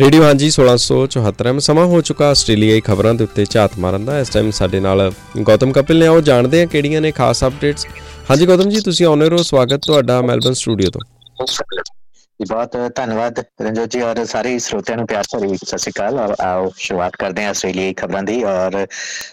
Radio 0.00 0.22
ਹਾਂਜੀ 0.22 0.46
1674 0.50 1.52
ਮੈਂ 1.52 1.60
ਸਮਾਂ 1.60 1.84
ਹੋ 1.86 2.00
ਚੁੱਕਾ 2.00 2.28
ਆਸਟ੍ਰੇਲੀਆਈ 2.30 2.80
ਖਬਰਾਂ 2.80 3.12
ਦੇ 3.14 3.24
ਉੱਤੇ 3.24 3.44
ਝਾਤ 3.50 3.78
ਮਾਰਨ 3.78 4.04
ਦਾ। 4.04 4.18
ਇਸ 4.20 4.28
ਟਾਈਮ 4.28 4.50
ਸਾਡੇ 4.50 4.80
ਨਾਲ 4.80 5.02
ਗੌਤਮ 5.48 5.72
ਕਪਿਲ 5.72 5.98
ਨੇ, 5.98 6.06
ਆਓ 6.06 6.20
ਜਾਣਦੇ 6.20 6.60
ਹਾਂ 6.60 6.66
ਕਿਹੜੀਆਂ 6.66 7.00
ਨੇ 7.00 7.10
ਖਾਸ 7.12 7.44
ਅਪਡੇਟਸ 7.44 7.86
ਹਾਂਜੀ 8.30 8.46
ਗੌਤਮ 8.46 8.70
ਜੀ, 8.70 8.80
ਤੁਸੀਂ 8.80 9.06
ਆਨਰ 9.06 9.32
ਹੋ 9.32 9.42
ਸਵਾਗਤ 9.42 9.86
ਤੁਹਾਡਾ 9.86 10.20
ਮੈਲਬਨ 10.22 10.52
ਸਟੂਡੀਓ 10.52 10.90
ਤੋਂ। 10.90 11.00
ਜੀ 11.40 11.99
ਬਹੁਤ 12.48 12.76
ਧੰਨਵਾਦ। 12.96 13.38
ਰੰਜੋ 13.62 13.86
ਜੀ, 13.86 14.00
ਔਰ 14.00 14.24
ਸਾਰੇ 14.24 14.58
ਸਰੋਤਿਆਂ 14.58 14.96
ਨੂੰ 14.98 15.06
ਪਿਆਰ 15.06 15.24
ਭਰੀ 15.32 15.56
ਸਤਿ 15.56 15.78
ਸ਼੍ਰੀ 15.78 15.92
ਅਕਾਲ। 15.92 16.18
ਔਰ 16.18 16.34
ਆਓ, 16.40 16.70
ਸ਼ੁਰੂਆਤ 16.76 17.16
ਕਰਦੇ 17.16 17.42
ਹਾਂ 17.42 17.50
ਆਸਟ੍ਰੇਲੀਆਈ 17.50 17.94
ਖਬਰਾਂ 17.94 18.22
ਦੀ। 18.22 18.42
ਔਰ 18.44 18.86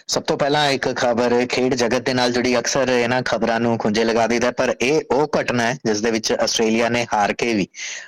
ਸਭ 0.08 0.22
ਤੋਂ 0.22 0.36
ਪਹਿਲਾਂ 0.38 0.70
ਇੱਕ 0.70 0.88
ਖਬਰ, 0.96 1.46
ਖੇਡ 1.46 1.74
ਜਗਤ 1.74 2.02
ਦੇ 2.02 2.14
ਨਾਲ 2.14 2.32
ਜੁੜੀ 2.32 2.58
ਅਕਸਰ 2.58 2.88
ਇਹਨਾਂ 2.88 3.22
ਖਬਰਾਂ 3.22 3.60
ਨੂੰ 3.60 3.78
ਖੁੰਝੇ 3.78 4.04
ਲਗਾ 4.04 4.26
ਦਿੰਦਾ 4.26 4.50
ਪਰ 4.50 4.74
ਇਹ 4.80 5.00
ਉਹ 5.10 5.28
ਘਟਨਾ 5.40 5.62
ਹੈ, 5.62 5.78
ਜਿਸ 5.86 6.00
ਦੇ 6.00 6.10
ਵਿੱਚ 6.10 6.32
ਆਸਟ੍ਰੇਲੀਆ 6.32 6.88
ਨੇ 6.88 7.06
ਹਾਰ 7.14 7.32
ਕੇ 7.32 7.54
ਵੀ 7.54 7.66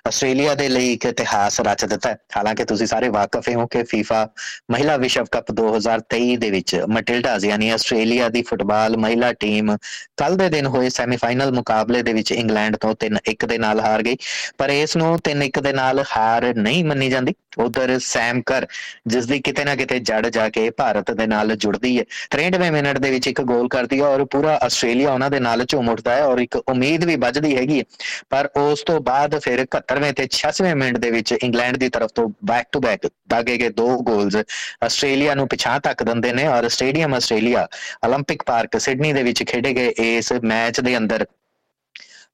ਆਸਟ੍ਰੇਲੀਆ 0.09 0.55
ਦੇ 0.55 0.69
ਲਈ 0.69 0.93
ਇੱਕ 0.93 1.07
ਇਤਿਹਾਸ 1.07 1.61
ਰਚ 1.61 1.85
ਦਿੱਤਾ 1.85 2.14
ਹਾਲਾਂਕਿ 2.37 2.64
ਤੁਸੀਂ 2.64 2.87
ਸਾਰੇ 2.87 3.09
ਵਾਕਿਫ 3.09 3.48
ਹੋ 3.56 3.67
ਕਿ 3.67 3.80
FIFA 3.80 4.27
ਮਹਿਲਾ 4.70 4.97
ਵਿਸ਼ਵ 4.97 5.25
ਕੱਪ 5.30 5.53
2023 5.53 6.37
ਦੇ 6.37 6.51
ਵਿੱਚ 6.51 6.75
ਮਟਿਲਡਾਜ਼ 6.91 7.47
ਯਾਨੀ 7.47 7.70
ਆਸਟ੍ਰੇਲੀਆ 7.70 8.28
ਦੀ 8.28 8.42
ਫੁੱਟਬਾਲ 8.42 8.97
ਮਹਿਲਾ 8.97 9.33
ਟੀਮ 9.33 9.77
ਕੱਲ 10.17 10.37
ਦੇ 10.37 10.48
ਦਿਨ 10.48 10.67
ਹੋਏ 10.67 10.89
ਸੈਮੀਫਾਈਨਲ 10.89 11.53
ਮੁਕਾਬਲੇ 11.53 12.03
ਦੇ 12.03 12.12
ਵਿੱਚ 12.12 12.33
ਇੰਗਲੈਂਡ 12.33 12.77
ਤੋਂ 12.77 12.95
3-1 12.95 13.47
ਦੇ 13.47 13.59
ਨਾਲ 13.59 13.80
ਹਾਰ 13.80 14.03
ਗਈ। 14.03 14.17
ਪਰ 14.59 14.70
ਇਸ 14.90 14.95
ਨੂੰ 14.98 15.18
3-1 15.30 15.62
ਦੇ 15.62 15.73
ਨਾਲ 15.73 16.04
ਹਾਰ 16.08 16.54
ਨਹੀਂ 16.55 16.84
ਮੰਨੀ 16.86 17.09
ਜਾਂਦੀ 17.09 17.34
ਉਧਰ 17.58 17.98
ਸੈਮ 18.00 18.41
ਕਰ 18.41 18.66
ਜਿਸ 19.08 19.26
ਦੀ 19.26 19.40
ਕਿਤੇ 19.40 19.64
ਨਾ 19.66 19.76
ਕਿਤੇ 19.76 20.00
ਜੜ 20.02 20.27
ਜਾ 20.27 20.48
ਕੇ 20.50 20.70
ਭਾਰਤ 20.70 21.12
ਦੇ 21.12 21.27
ਨਾਲ 21.27 21.55
ਜੁੜਦੀ 21.55 21.98
ਹੈ 22.00 22.04
63ਵੇਂ 22.30 22.72
ਮਿੰਟ 22.72 22.98
ਦੇ 22.98 23.12
ਵਿੱਚ 23.12 23.27
ਇੱਕ 23.27 23.41
ਗੋਲ 23.44 23.68
ਕਰਦੀ 23.68 24.00
ਹੈ 24.02 24.05
ਔਰ 24.08 24.23
ਪੂਰਾ 24.27 24.58
ਆਸਟ੍ਰੇਲੀਆ 24.62 25.12
ਉਹਨਾਂ 25.12 25.30
ਦੇ 25.30 25.40
ਨਾਲ 25.40 25.66
ਝੂਮ 25.66 25.90
ਉੱਠਦਾ 25.90 26.16
ਹੈ 26.16 26.26
ਔਰ 26.26 26.40
ਇੱਕ 26.40 26.58
ਉਮੀਦ 26.68 27.05
ਵੀ 27.05 27.16
ਵੱਜਦੀ 27.16 27.55
ਹੈਗੀ 27.58 27.80
ਹੈ 27.80 27.84
ਪਰ 28.30 28.50
ਉਸ 28.58 28.84
ਤੋਂ 28.84 29.00
ਬਾਅਦ 29.02 29.38
ਫਿਰ 29.40 29.66
71ਵੇਂ 29.68 30.14
ਤੇ 30.14 30.27
86ਵੇਂ 30.32 30.76
ਮਿੰਟ 30.76 30.98
ਦੇ 30.98 31.12
ਵਿੱਚ 31.12 31.34
ਇੰਗਲੈਂਡ 31.34 31.77
ਦੀ 31.77 31.90
ਤਰਫ 31.90 32.12
ਤੋਂ 32.16 32.27
ਬੈਕ 32.45 32.68
ਟੂ 32.72 32.80
ਬੈਕ 32.80 33.08
ਦਾਗੇ 33.30 33.58
ਗਏ 33.58 33.70
ਦੋ 33.76 33.88
ਗੋਲਸ 34.04 34.38
ਆਸਟ੍ਰੇਲੀਆ 34.84 35.36
ਨੂੰ 35.36 35.48
ਪਿਛਾਂ 35.48 35.80
ਤੱਕ 35.81 36.03
ਦਿੰਦੇ 36.03 36.34
ਨੇ 36.34 36.48
ਔਰ 36.50 36.70
ਸਟੇਡੀਅਮ 36.70 37.14
ਆਸਟ੍ਰੇਲੀਆ 37.14 37.67
올림픽 38.06 38.45
ਪਾਰਕ 38.45 38.78
ਸਿਡਨੀ 38.80 39.14
ਦੇ 39.14 39.23
ਵਿੱਚ 39.23 39.44
ਖੇਡੇ 39.45 39.73
ਗਏ 39.73 39.94
ਇਸ 40.00 40.31
ਮੈਚ 40.45 40.80
ਦੇ 40.81 40.98
ਅੰਦਰ 40.98 41.25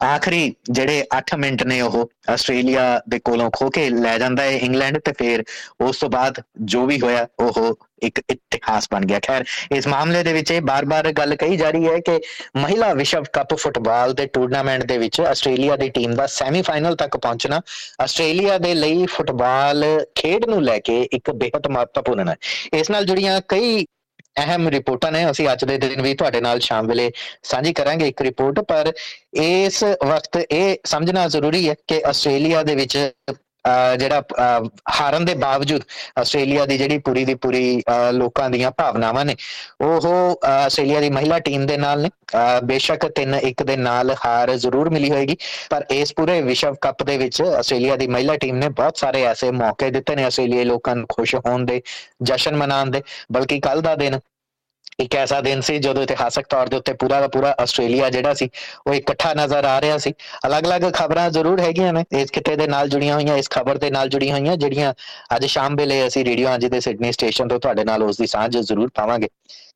ਆਖਰੀ 0.04 0.54
ਜਿਹੜੇ 0.70 1.04
8 1.16 1.36
ਮਿੰਟ 1.38 1.62
ਨੇ 1.62 1.80
ਉਹ 1.80 2.10
ਆਸਟ੍ਰੇਲੀਆ 2.30 3.00
ਦੇ 3.08 3.18
ਕੋਲੋਂ 3.18 3.50
ਖੋ 3.50 3.70
ਕੇ 3.70 3.90
ਲੈ 3.90 4.18
ਜਾਂਦਾ 4.18 4.42
ਹੈ 4.42 4.50
ਇੰਗਲੈਂਡ 4.50 4.98
ਤੇ 4.98 5.12
ਫਿਰ 5.18 5.44
ਉਸ 5.80 5.98
ਤੋਂ 5.98 6.08
ਬਾਅਦ 6.10 6.40
ਜੋ 6.60 6.86
ਵੀ 6.86 7.00
ਹੋਇਆ, 7.00 7.26
ਉਹ 7.40 7.78
ਇੱਕ 8.02 8.20
ਇਤਿਹਾਸ 8.30 8.88
ਬਣ 8.92 9.04
ਗਿਆ। 9.04 9.20
ਖੈਰ, 9.20 9.44
ਇਸ 9.76 9.86
ਮਾਮਲੇ 9.86 10.22
ਦੇ 10.22 10.32
ਵਿੱਚ 10.32 10.50
ਇਹ 10.50 10.60
ਬਾਰ-ਬਾਰ 10.60 11.12
ਗੱਲ 11.12 11.36
ਕਹੀ 11.36 11.56
ਜਾ 11.56 11.70
ਰਹੀ 11.70 11.88
ਹੈ 11.88 11.98
ਕਿ 11.98 12.20
ਮਹਿਲਾ 12.56 12.92
ਵਿਸ਼ਵ 12.94 13.24
ਕੱਪ 13.32 13.54
ਫੁੱਟਬਾਲ 13.54 14.14
ਦੇ 14.14 14.26
ਟੂਰਨਾਮੈਂਟ 14.26 14.84
ਦੇ 14.84 14.98
ਵਿੱਚ 14.98 15.20
ਆਸਟ੍ਰੇਲੀਆ 15.20 15.76
ਦੀ 15.76 15.88
ਟੀਮ 15.88 16.14
ਦਾ 16.14 16.26
ਸੈਮੀਫਾਈਨਲ 16.26 16.96
ਤੱਕ 16.96 17.16
ਪਹੁੰਚਣਾ, 17.16 17.60
ਆਸਟ੍ਰੇਲੀਆ 18.00 18.58
ਦੇ 18.58 18.74
ਲਈ 18.74 19.06
ਫੁੱਟਬਾਲ 19.06 19.84
ਖੇਡ 20.14 20.44
ਨੂੰ 20.44 20.62
ਲੈ 20.64 20.78
ਕੇ 20.78 21.02
ਇੱਕ 21.02 21.30
ਬੇहद 21.30 21.70
ਮਹੱਤਵਪੂਰਨ 21.70 22.28
ਹੈ। 22.28 22.36
ਇਸ 22.72 22.90
ਨਾਲ 22.90 23.04
ਜੁੜੀਆਂ 23.04 23.40
ਕਈ 23.48 23.86
ਅਹਿਮ 24.36 24.68
ਰਿਪੋਰਟਾਂ 24.68 25.10
ਨੇ। 25.12 25.30
ਅਸੀਂ 25.30 25.48
ਅੱਜ 25.52 25.64
ਦੇ 25.64 25.76
ਦਿਨ 25.78 26.02
ਵੀ 26.02 26.14
ਤੁਹਾਡੇ 26.14 26.40
ਨਾਲ 26.40 26.60
ਸ਼ਾਮ 26.60 26.86
ਵੇਲੇ 26.86 27.10
ਸਾਂਝੀ 27.42 27.72
ਕਰਾਂਗੇ 27.72 28.08
ਇੱਕ 28.08 28.22
ਰਿਪੋਰਟ, 28.22 28.60
ਪਰ 28.60 28.92
ਇਸ 29.34 29.82
ਵਕਤ 30.06 30.36
ਇਹ 30.50 30.76
ਸਮਝਣਾ 30.86 31.26
ਜ਼ਰੂਰੀ 31.28 31.68
ਹੈ 31.68 31.74
ਕਿ 31.88 32.02
ਆਸਟ੍ਰੇਲੀਆ 32.06 32.62
ਦੇ 32.62 32.74
ਵਿੱਚ 32.74 32.96
ਜਿਹੜਾ 33.98 34.22
ਹਾਰਨ 34.90 35.24
ਦੇ 35.24 35.34
ਬਾਵਜੂਦ 35.36 35.82
ਆਸਟ੍ਰੇਲੀਆ 36.20 36.66
ਦੀ 36.66 36.78
ਜਿਹੜੀ 36.78 36.98
ਪੂਰੀ 37.06 37.24
ਦੀ 37.24 37.34
ਪੂਰੀ 37.36 37.82
ਲੋਕਾਂ 38.12 38.48
ਦੀਆਂ 38.50 38.70
ਭਾਵਨਾਵਾਂ 38.78 39.24
ਨੇ, 39.24 39.36
ਉਹ 39.80 40.38
ਆਸਟ੍ਰੇਲੀਆ 40.46 41.00
ਦੀ 41.00 41.10
ਮਹਿਲਾ 41.10 41.38
ਟੀਮ 41.40 41.66
ਦੇ 41.66 41.76
ਨਾਲ 41.76 42.02
ਨੇ। 42.02 42.10
ਬੇਸ਼ੱਕ 42.64 43.06
3-1 43.16 43.62
ਦੇ 43.66 43.76
ਨਾਲ 43.76 44.14
ਹਾਰ 44.24 44.54
ਜ਼ਰੂਰ 44.56 44.90
ਮਿਲੀ 44.90 45.10
ਹੋਏਗੀ, 45.10 45.36
ਪਰ 45.70 45.84
ਇਸ 45.90 46.12
ਪੂਰੇ 46.16 46.40
ਵਿਸ਼ਵ 46.42 46.74
ਕੱਪ 46.80 47.02
ਦੇ 47.02 47.16
ਵਿੱਚ 47.18 47.42
ਆਸਟ੍ਰੇਲੀਆ 47.42 47.96
ਦੀ 47.96 48.06
ਮਹਿਲਾ 48.08 48.36
ਟੀਮ 48.36 48.56
ਨੇ 48.56 48.68
ਬਹੁਤ 48.70 48.96
ਸਾਰੇ 48.96 49.22
ਐਸੇ 49.26 49.50
ਮੌਕੇ 49.52 49.90
ਦਿੱਤੇ 49.90 50.16
ਨੇ 50.16 50.24
ਆਸਟ੍ਰੇਲੀਆਈ 50.24 50.64
ਲੋਕਾਂ 50.64 50.96
ਨੂੰ 50.96 51.06
ਖੁਸ਼ 51.08 51.34
ਹੋਣ 51.36 51.64
ਦੇ, 51.64 51.80
ਜਸ਼ਨ 52.22 52.56
ਮਨਾਉਣ 52.56 52.90
ਦੇ, 52.90 53.02
ਬਲਕਿ 53.32 53.60
ਕੱਲ 53.60 53.80
ਦਾ 53.82 53.94
ਦਿਨ 53.96 54.18
ਇੱਕ 54.98 55.14
ਐਸਾ 55.16 55.40
ਦਿਨ 55.40 55.60
ਸੀ 55.60 55.78
ਜਦੋਂ 55.78 56.02
ਇਤਿਹਾਸਕ 56.02 56.46
ਤੌਰ 56.50 56.68
ਦੇ 56.68 56.76
ਉੱਤੇ 56.76 56.92
ਪੂਰਾ 56.92 57.20
ਦਾ 57.20 57.28
ਪੂਰਾ 57.28 57.54
ਆਸਟ੍ਰੇਲੀਆ 57.60 58.10
ਜਿਹੜਾ 58.10 58.34
ਸੀ, 58.34 58.48
ਉਹ 58.86 58.94
ਇਕੱਠਾ 58.94 59.32
ਨਜ਼ਰ 59.34 59.64
ਆ 59.64 59.80
ਰਿਹਾ 59.80 59.98
ਸੀ। 59.98 60.12
ਅਲੱਗ-ਅਲੱਗ 60.46 60.82
ਖਬਰਾਂ 60.92 61.30
ਜ਼ਰੂਰ 61.30 61.60
ਹੈਗੀਆਂ 61.60 61.92
ਨੇ, 61.92 62.04
ਇਸ 62.12 62.30
ਕਿਤੇ 62.30 62.56
ਦੇ 62.56 62.66
ਨਾਲ 62.66 62.88
ਜੁੜੀਆਂ 62.88 63.14
ਹੋਈਆਂ, 63.14 63.36
ਇਸ 63.36 63.50
ਖਬਰ 63.50 63.78
ਦੇ 63.78 63.90
ਨਾਲ 63.90 64.08
ਜੁੜੀਆਂ 64.08 64.38
ਹੋਈਆਂ, 64.38 64.56
ਜਿਹੜੀਆਂ 64.56 64.94
ਅੱਜ 65.36 65.44
ਸ਼ਾਮ 65.46 65.76
ਵੇਲੇ 65.76 66.06
ਅਸੀਂ 66.06 66.24
ਰੇਡੀਓ 66.24 66.54
ਅੱਜ 66.54 66.66
ਦੇ 66.66 66.80
ਸਿਡਨੀ 66.80 67.12
ਸਟੇਸ਼ਨ 67.12 67.48
ਤੋਂ 67.48 67.60
ਤੁਹਾਡੇ 67.60 67.84
ਨਾਲ 67.84 68.02
ਉਸ 68.02 68.16
ਦੀ 68.16 68.26
ਸਾਂਝ 68.26 68.58
ਜ਼ਰੂਰ 68.58 68.90
ਪਾਵਾਂਗੇ। 68.94 69.28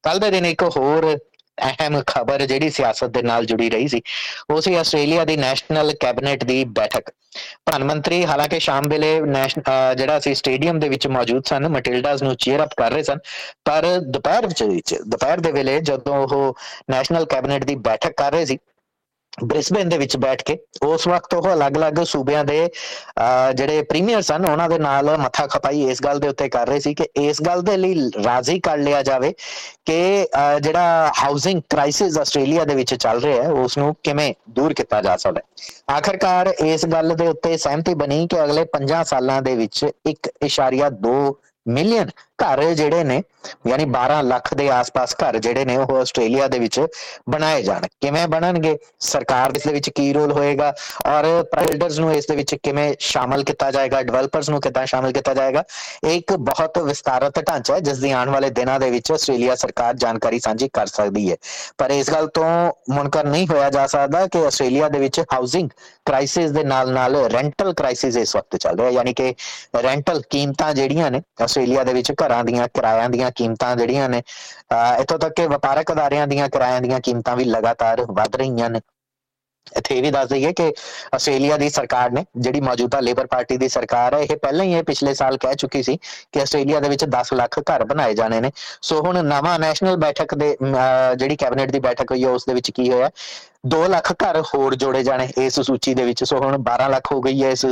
ਕੱਲ 0.03 0.19
ਦੇ 0.19 0.31
ਦਿਨ 0.31 0.47
ਇੱਕ 0.47 0.63
ਹੋਰ 0.63 1.19
ਅਹਿਮ 1.63 2.01
ਖਬਰ 2.07 2.45
ਜਿਹੜੀ 2.47 2.71
ਸਿਆਸਤ 2.71 3.11
ਦੇ 3.11 3.23
ਨਾਲ 3.23 3.47
ਜੁੜੀ 3.47 3.71
ਰਹੀ 3.71 3.89
ਸੀ, 3.89 4.03
ਉਹ 4.51 4.61
ਸੀ 4.61 4.75
ਆਸਟ੍ਰੇਲੀਆ 4.75 5.25
ਦੀ 5.25 5.37
ਨੈਸ਼ਨਲ 5.37 5.93
ਕੈਬਨਿਟ 6.01 6.45
ਦੀ 6.45 6.65
ਬੈਠਕ। 6.77 7.11
ਪ੍ਰਧਾਨ 7.67 7.85
ਮੰਤਰੀ 7.85 8.25
ਹਾਲਾਂਕਿ 8.27 8.59
ਸ਼ਾਮ 8.61 8.89
ਵੇਲੇ 8.89 9.11
ਜਿਹੜਾ 9.97 10.19
ਸੀ 10.21 10.35
ਸਟੇਡੀਅਮ 10.35 10.79
ਦੇ 10.81 10.89
ਵਿੱਚ 10.89 11.07
ਮੌਜੂਦ 11.09 11.43
ਸਨ 11.47 11.69
ਮਟਿਲਡਾਸ 11.69 12.23
ਨੂੰ 12.23 12.35
ਚੀਅਰ 12.37 12.63
ਅਪ 12.65 12.75
ਕਰ 12.77 12.91
ਰਹੇ 12.93 13.03
ਸਨ, 13.03 13.19
ਪਰ 13.65 13.87
ਦੁਪਹਿਰ 14.07 14.47
ਵਿੱਚ, 14.47 14.95
ਦੁਪਹਿਰ 15.05 15.41
ਦੇ 15.41 15.53
ਵੇਲੇ 15.53 15.81
ਜਦੋਂ 15.83 16.17
ਉਹ 16.19 16.57
ਨੈਸ਼ਨਲ 16.91 17.25
ਕੈਬਨਿਟ 17.27 17.65
ਦੀ 17.65 17.75
ਬੈਠਕ 17.81 18.13
ਕਰ 18.17 18.33
ਰਹੇ 18.33 18.47
ਸੀ 18.47 18.59
ਬ੍ਰਿਸਬੇਨ 19.43 19.89
ਦੇ 19.89 19.99
ਵਿੱਚ 19.99 20.17
ਬੈਠ 20.17 20.43
ਕੇ, 20.43 20.57
ਉਸ 20.83 21.07
ਵਕਤ 21.09 21.35
ਉਹ 21.35 21.53
ਅਲੱਗ-ਅਲੱਗ 21.53 22.03
ਸੂਬਿਆਂ 22.05 22.45
ਦੇ 22.45 22.59
ਜਿਹੜੇ 23.55 23.83
ਪ੍ਰੀਮੀਅਰ 23.83 24.23
ਸਨ 24.23 24.45
ਉਹਨਾਂ 24.45 24.69
ਦੇ 24.69 24.79
ਨਾਲ 24.79 25.17
ਮੱਥਾ 25.19 25.47
ਖਪਾਈ 25.47 25.83
ਇਸ 25.91 26.03
ਗੱਲ 26.05 26.19
ਦੇ 26.19 26.29
ਉੱਤੇ 26.29 26.49
ਕਰ 26.49 26.67
ਰਹੇ 26.69 26.81
ਸੀ 26.81 26.95
ਕਿ 26.95 27.09
ਇਸ 27.19 27.43
ਗੱਲ 27.43 27.63
ਦੇ 27.63 27.77
ਲਈ 27.77 28.11
ਰਾਜ਼ੀ 28.25 28.59
ਕਰ 28.61 28.79
ਲਿਆ 28.79 29.03
ਜਾਵੇ 29.03 29.33
ਕਿ 29.87 30.27
ਜਿਹੜਾ 30.63 31.13
ਹਾਊਸਿੰਗ 31.23 31.61
ਕ੍ਰਾਈਸਿਸ 31.71 32.19
ਆਸਟ੍ਰੇਲੀਆ 32.19 32.65
ਦੇ 32.65 32.75
ਵਿੱਚ 32.75 32.95
ਚੱਲ 32.95 33.21
ਰਿਹਾ 33.21 33.43
ਹੈ 33.43 33.51
ਉਸ 33.63 33.79
ਨੂੰ 33.79 33.95
ਕਿਵੇਂ 34.03 34.33
ਦੂਰ 34.51 34.75
ਕੀਤਾ 34.75 35.01
ਜਾ 35.03 35.17
ਸਕਦਾ 35.17 35.41
ਹੈ। 35.41 35.97
ਆਖਰਕਾਰ 35.97 36.53
ਇਸ 36.65 36.87
ਗੱਲ 36.87 37.15
ਦੇ 37.15 37.27
ਉੱਤੇ 37.29 37.57
ਸਹਿਮਤੀ 37.57 37.95
ਬਣੀ 37.95 38.27
ਕਿ 38.27 38.43
ਅਗਲੇ 38.45 38.67
5 38.77 39.05
ਸਾਲਾਂ 39.05 39.41
ਦੇ 39.43 39.55
ਵਿੱਚ 39.57 39.85
1.2 40.09 41.15
ਮਿਲੀਅਨ 41.67 42.11
ਘਰ 42.45 42.65
ਜਿਹੜੇ 42.65 43.05
ਨੇ, 43.05 43.23
ਯਾਨੀ 43.67 43.85
12 43.85 44.23
ਲੱਖ 44.23 44.55
ਦੇ 44.55 44.71
ਆਸ-ਪਾਸ 44.71 45.15
ਘਰ 45.15 45.39
ਜਿਹੜੇ 45.39 45.65
ਨੇ, 45.65 45.77
ਉਹ 45.77 45.97
ਆਸਟ੍ਰੇਲੀਆ 45.97 46.49
ਦੇ 46.49 46.59
ਵਿੱਚ 46.59 46.87
ਬਣਾਏ 47.31 47.63
ਜਾਣ। 47.63 47.81
ਕਿਵੇਂ 48.01 48.29
ਬਣਨਗੇ? 48.29 48.79
ਸਰਕਾਰ 49.01 49.53
ਇਸ 49.57 49.63
ਦੇ 49.63 49.73
ਵਿੱਚ 49.73 49.91
ਕੀ 49.91 50.13
ਰੋਲ 50.13 50.33
ਹੋਏਗਾ? 50.33 50.75
ਔਰ 51.07 51.43
ਪ੍ਰਾਈਵੇਟਰਸ 51.43 51.99
ਨੂੰ 51.99 52.15
ਇਸ 52.15 52.27
ਦੇ 52.27 52.37
ਵਿੱਚ 52.37 52.55
ਕਿਵੇਂ 52.55 52.95
ਸ਼ਾਮਲ 52.99 53.45
ਕੀਤਾ 53.45 53.71
ਜਾਏਗਾ? 53.71 54.03
ਡਿਵੈਲਪਰਸ 54.03 54.51
ਨੂੰ 54.51 54.61
ਕਿੱਦਾਂ 54.61 54.87
ਸ਼ਾਮਲ 54.87 55.13
ਕੀਤਾ 55.13 55.35
ਜਾਏਗਾ? 55.35 55.65
ਇਹ 56.05 56.11
ਇੱਕ 56.11 56.33
ਬਹੁਤ 56.33 56.79
ਵਿਸਤਾਰਤ 56.79 57.49
ਢਾਂਚਾ 57.49 57.75
ਹੈ, 57.75 57.81
ਜਿਸ 57.81 57.99
ਦੀ 57.99 58.11
ਆਉਣ 58.11 58.31
ਵਾਲੇ 58.31 58.51
ਦਿਨਾਂ 58.51 58.81
ਦੇ 58.81 58.91
ਵਿੱਚ 58.91 59.13
ਆਸਟ੍ਰੇਲੀਆ 59.13 59.55
ਸਰਕਾਰ 59.55 59.95
ਜਾਣਕਾਰੀ 59.95 60.41
ਸਾਂਝੀ 60.41 60.69
ਕਰ 60.73 60.87
ਸਕਦੀ 60.87 61.33
ਹੈ। 61.33 61.37
ਪਰ 61.79 61.91
ਇਸ 61.91 62.11
ਗੱਲ 62.11 62.27
ਤੋਂ 62.27 62.73
ਮੁਨਕਰ 62.91 63.25
ਨਹੀਂ 63.25 63.49
ਹੋਇਆ 63.49 63.71
ਜਾ 63.71 63.87
ਸਕਦਾ 63.87 64.27
ਕਿ 64.27 64.47
ਆਸਟ੍ਰੇਲੀਆ 64.47 64.89
ਦੇ 64.89 64.99
ਵਿੱਚ 64.99 65.21
ਹਾਊਸਿੰਗ 65.21 65.71
ਕ੍ਰਾਈਸਿਸ 66.05 66.51
ਦੇ 66.51 66.65
ਨਾਲ-ਨਾਲ 66.65 67.17
ਰੈਂਟਲ 67.17 67.73
ਕ੍ਰਾਈਸਿਸ 67.73 68.17
ਇਸ 68.17 68.37
ਵਕਤ 68.37 68.57
ਚੱਲ 68.57 68.79
ਰਿਹਾ 68.79 68.91
ਯਾਨੀ 68.91 69.15
ਕਿ 69.15 69.35
ਰੈਂਟਲ 69.83 70.23
ਕੀਮਤਾਂ 70.31 70.75
ਜਿਹੜੀਆਂ 70.75 71.11
ਨੇ, 71.11 71.23
ਆਸਟ੍ਰੇਲੀਆ 71.43 71.85
ਦੇ 71.85 71.93
ਵਿੱਚ 71.93 72.13
ਘਰ 72.13 72.30
ਦੀਆਂ 72.45 72.69
ਕਿਰਾਇਆਂ 72.75 73.09
ਦੀਆਂ 73.11 73.31
ਕੀਮਤਾਂ 73.37 73.75
ਜਿਹੜੀਆਂ 73.77 74.09
ਨੇ 74.09 74.23
ਇਥੋਂ 75.01 75.19
ਤੱਕ 75.19 75.35
ਕਿ 75.37 75.47
ਵਪਾਰਕ 75.49 75.93
ਅਦਾਰਿਆਂ 75.93 76.27
ਦੀਆਂ 76.27 76.49
ਕਿਰਾਇਆਂ 76.49 76.81
ਦੀਆਂ 76.81 77.01
ਕੀਮਤਾਂ 77.01 77.37
ਵੀ 77.37 77.45
ਲਗਾਤਾਰ 77.45 78.05
ਵਧ 78.11 78.37
ਰਹੀਆਂ 78.37 78.71
ਨੇ। 78.71 78.81
ਇੱਥੇ 79.77 79.97
ਇਹ 79.97 80.03
ਵੀ 80.03 80.11
ਦੱਸ 80.11 80.29
ਦਈਏ 80.29 80.53
ਕਿ 80.53 80.73
ਆਸਟ੍ਰੇਲੀਆ 81.15 81.57
ਦੀ 81.57 81.69
ਸਰਕਾਰ 81.71 82.11
ਨੇ, 82.11 82.25
ਜਿਹੜੀ 82.37 82.61
ਮੌਜੂਦਾ 82.61 83.01
ਲੇਬਰ 83.01 83.27
ਪਾਰਟੀ 83.27 83.57
ਦੀ 83.57 83.69
ਸਰਕਾਰ 83.69 84.15
ਹੈ, 84.15 84.21
ਇਹ 84.21 84.37
ਪਹਿਲਾਂ 84.37 84.65
ਹੀ 84.65 84.73
ਇਹ 84.75 84.83
ਪਿਛਲੇ 84.85 85.13
ਸਾਲ 85.15 85.37
ਕਹਿ 85.39 85.55
ਚੁੱਕੀ 85.55 85.83
ਸੀ 85.83 85.97
ਕਿ 86.33 86.41
ਆਸਟ੍ਰੇਲੀਆ 86.41 86.81
ਦੇ 86.81 86.89
ਵਿੱਚ 86.89 87.05
10 87.11 87.33
ਲੱਖ 87.35 87.59
ਘਰ 87.71 87.85
ਬਣਾਏ 87.85 88.15
ਜਾਣੇ 88.15 88.41
ਨੇ। 88.41 88.51
ਸੋ 88.83 89.01
ਹੁਣ 89.07 89.23
ਨਵਾਂ 89.25 89.59
ਨੈਸ਼ਨਲ 89.59 89.97
ਬੈਠਕ 89.97 90.35
ਦੇ 90.35 90.57
ਜਿਹੜੀ 91.17 91.37
ਕੈਬਨਿਟ 91.37 91.71
ਦੀ 91.71 91.81
ਬੈਠਕ 91.81 92.11
ਹੋਈ 92.11 92.25
ਹੈ, 92.25 92.31
ਉਸ 92.31 92.45
ਦੇ 92.47 92.55
ਵਿੱਚ 92.55 92.71
ਕੀ 92.71 92.91
ਹੋਇਆ? 92.91 93.11
2 93.69 93.87
ਲੱਖ 93.89 94.13
ਘਰ 94.23 94.41
ਹੋਰ 94.55 94.75
ਜੋੜੇ 94.75 95.03
ਜਾਣੇ 95.05 95.29
ਇਸ 95.39 95.61
ਸੂਚੀ 95.61 95.95
ਦੇ 95.95 96.05
ਵਿੱਚ। 96.05 96.25
ਸੋ 96.25 96.39
ਹੁਣ 96.39 96.57
12 96.61 96.89
ਲੱਖ 96.89 97.13
ਹੋ 97.13 97.21
ਗਈ 97.21 97.43
ਹੈ 97.43 97.51
ਇਸ 97.51 97.67